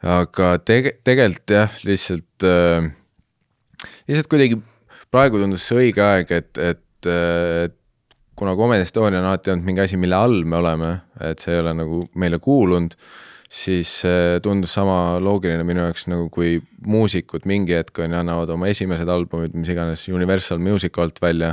[0.00, 2.88] aga tege-, tegelikult jah, lihtsalt äh,,
[4.08, 4.60] lihtsalt kuidagi
[5.12, 7.79] praegu tundus see õige aeg, et, et, et
[8.40, 10.94] kuna Comedy Estonia on alati olnud mingi asi, mille all me oleme,
[11.28, 12.94] et see ei ole nagu meile kuulunud,
[13.50, 13.98] siis
[14.44, 16.54] tundus sama loogiline minu jaoks nagu kui
[16.86, 21.52] muusikud mingi hetk on ju, annavad oma esimesed albumid, mis iganes Universal Music alt välja,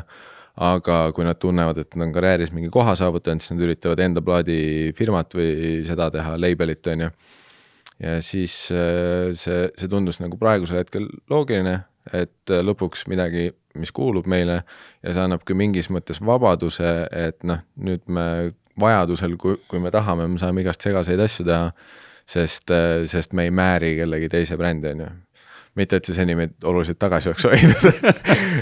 [0.63, 4.23] aga kui nad tunnevad, et nad on karjääris mingi koha saavutanud, siis nad üritavad enda
[4.25, 5.51] plaadifirmat või
[5.89, 7.13] seda teha, label'it on ju.
[8.07, 11.81] ja siis see, see tundus nagu praegusel hetkel loogiline,
[12.15, 13.49] et lõpuks midagi
[13.81, 14.61] mis kuulub meile
[15.03, 18.27] ja see annab ka mingis mõttes vabaduse, et noh, nüüd me
[18.79, 21.71] vajadusel, kui, kui me tahame, me saame igast segaseid asju teha,
[22.27, 22.73] sest,
[23.09, 25.13] sest me ei määri kellegi teise brändi, on ju
[25.77, 28.07] mitte, et see seni meid oluliselt tagasi oleks hoidnud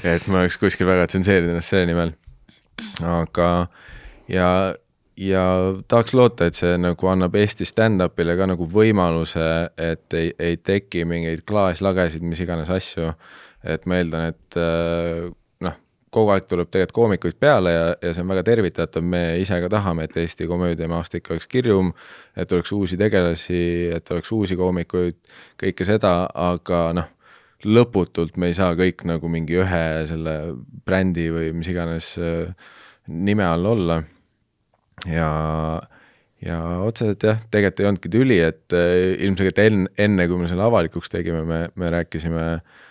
[0.04, 2.12] et ma oleks kuskil väga tsenseerinud ennast selle nimel.
[3.08, 3.50] aga,
[4.32, 4.50] ja,
[5.20, 5.46] ja
[5.88, 9.48] tahaks loota, et see nagu annab Eesti stand-up'ile ka nagu võimaluse,
[9.80, 13.14] et ei, ei teki mingeid klaaslagesid, mis iganes asju
[13.66, 15.26] et ma eeldan, et äh,
[15.66, 15.80] noh,
[16.14, 19.70] kogu aeg tuleb tegelikult koomikuid peale ja, ja see on väga tervitatav, me ise ka
[19.72, 21.92] tahame, et Eesti komöödiamaastik oleks kirjum,
[22.38, 23.64] et oleks uusi tegelasi,
[23.96, 25.20] et oleks uusi koomikuid,
[25.62, 27.12] kõike seda, aga noh,
[27.66, 30.36] lõputult me ei saa kõik nagu mingi ühe selle
[30.86, 32.72] brändi või mis iganes äh,
[33.08, 34.02] nime all olla.
[35.10, 35.30] ja,
[36.46, 40.68] ja otseselt jah, tegelikult ei olnudki tüli, et äh, ilmselgelt enne, enne kui me selle
[40.68, 42.84] avalikuks tegime, me, me rääkisime äh,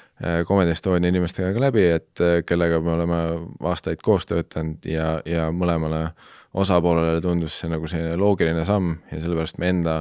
[0.47, 3.21] Comedy Estonia inimestega ka läbi, et äh, kellega me oleme
[3.67, 6.07] aastaid koos töötanud ja, ja mõlemale
[6.55, 9.97] osapoolele tundus see nagu selline loogiline samm ja sellepärast me enda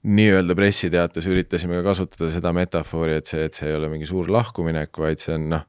[0.00, 4.28] nii-öelda pressiteates üritasime ka kasutada seda metafoori, et see, et see ei ole mingi suur
[4.32, 5.64] lahkuminek, vaid see on noh,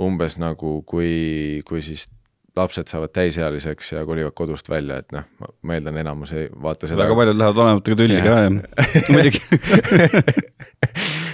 [0.00, 2.06] umbes nagu kui, kui siis
[2.56, 5.28] lapsed saavad täisealiseks ja kolivad kodust välja, et noh,
[5.62, 7.04] ma eeldan, enamus ei vaata seda.
[7.04, 8.50] väga paljud lähevad vanematega tülli ka jah,
[9.14, 9.40] muidugi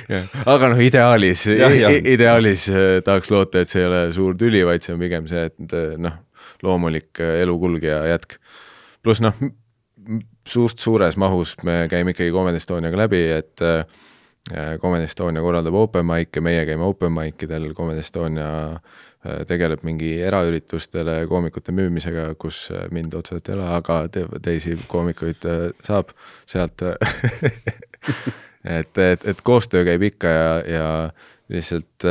[0.47, 1.47] aga noh, ideaalis,
[2.15, 5.47] ideaalis äh, tahaks loota, et see ei ole suur tüli, vaid see on pigem see,
[5.51, 6.19] et äh, noh,
[6.67, 8.39] loomulik äh, elukulg ja jätk.
[9.03, 9.35] pluss noh,
[10.47, 13.67] suust suures mahus me käime ikkagi Comedy Estoniaga läbi, et
[14.81, 18.79] Comedy Estonia korraldab open mic'e, meie käime open mic idel, Comedy Estonia
[19.51, 25.49] tegeleb mingi eraüritustele koomikute müümisega, kus mind otseselt ei ole, aga te, teisi koomikuid
[25.83, 26.13] saab
[26.47, 26.87] sealt
[28.67, 30.87] et, et, et koostöö käib ikka ja, ja
[31.53, 32.07] lihtsalt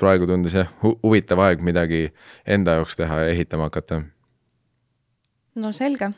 [0.00, 2.06] praegu tundus jah hu, huvitav aeg midagi
[2.46, 4.02] enda jaoks teha ja ehitama hakata.
[5.60, 6.10] no selge,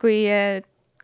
[0.00, 0.18] kui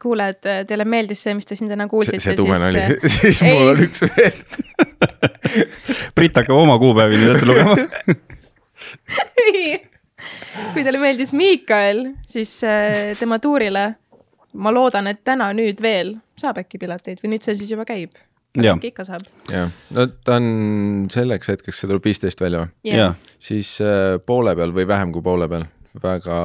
[0.02, 2.30] kuulajad, teile meeldis see, mis te siin täna kuulsite, siis.
[2.30, 2.80] see tume nali,
[3.16, 4.40] siis mul on üks veel.
[6.16, 7.76] Brit hakkab oma kuupäevi nüüd ette lugema.
[10.74, 13.88] Kui teile meeldis Miikael, siis äh, tema tuurile,
[14.56, 18.16] ma loodan, et täna nüüd veel saab äkki pileteid või nüüd see siis juba käib?
[18.56, 19.26] äkki ikka saab.
[19.52, 23.06] jah, no ta on selleks hetkeks, see tuleb viisteist välja või?
[23.42, 25.66] siis äh, poole peal või vähem kui poole peal,
[26.02, 26.40] väga,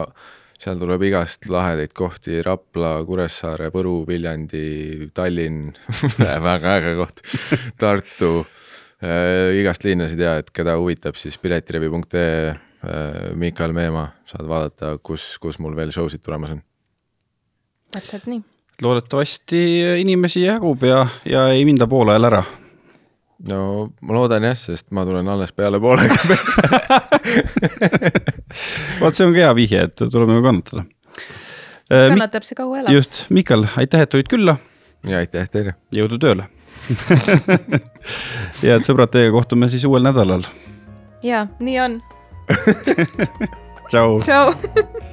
[0.62, 5.72] seal tuleb igast lahedaid kohti, Rapla, Kuressaare, Võru, Viljandi, Tallinn
[6.50, 7.24] väga äge koht,
[7.82, 14.98] Tartu äh, igast linnasid ja et keda huvitab, siis piletilevi.ee äh,, Miikal Meemaa, saad vaadata,
[15.04, 16.66] kus, kus mul veel show sid tulemas on.
[17.92, 18.44] täpselt nii.
[18.82, 19.62] Loodetavasti
[20.02, 22.44] inimesi jagub ja, ja ei minda poole ajal ära
[23.50, 26.16] no ma loodan jah, sest ma tulen alles peale poolega
[29.02, 30.84] vot see on ka hea vihje, et tuleb nagu kannatada.
[31.88, 32.94] siis äh, kannatab see kaua elab.
[32.94, 34.58] just, Mikal, aitäh, et tulid külla.
[35.08, 35.76] ja aitäh teile.
[35.96, 36.44] jõudu tööle
[38.66, 40.44] ja et sõbrad, teiega kohtume siis uuel nädalal.
[41.26, 42.02] ja nii on
[43.90, 44.20] tšau.
[44.26, 45.10] tšau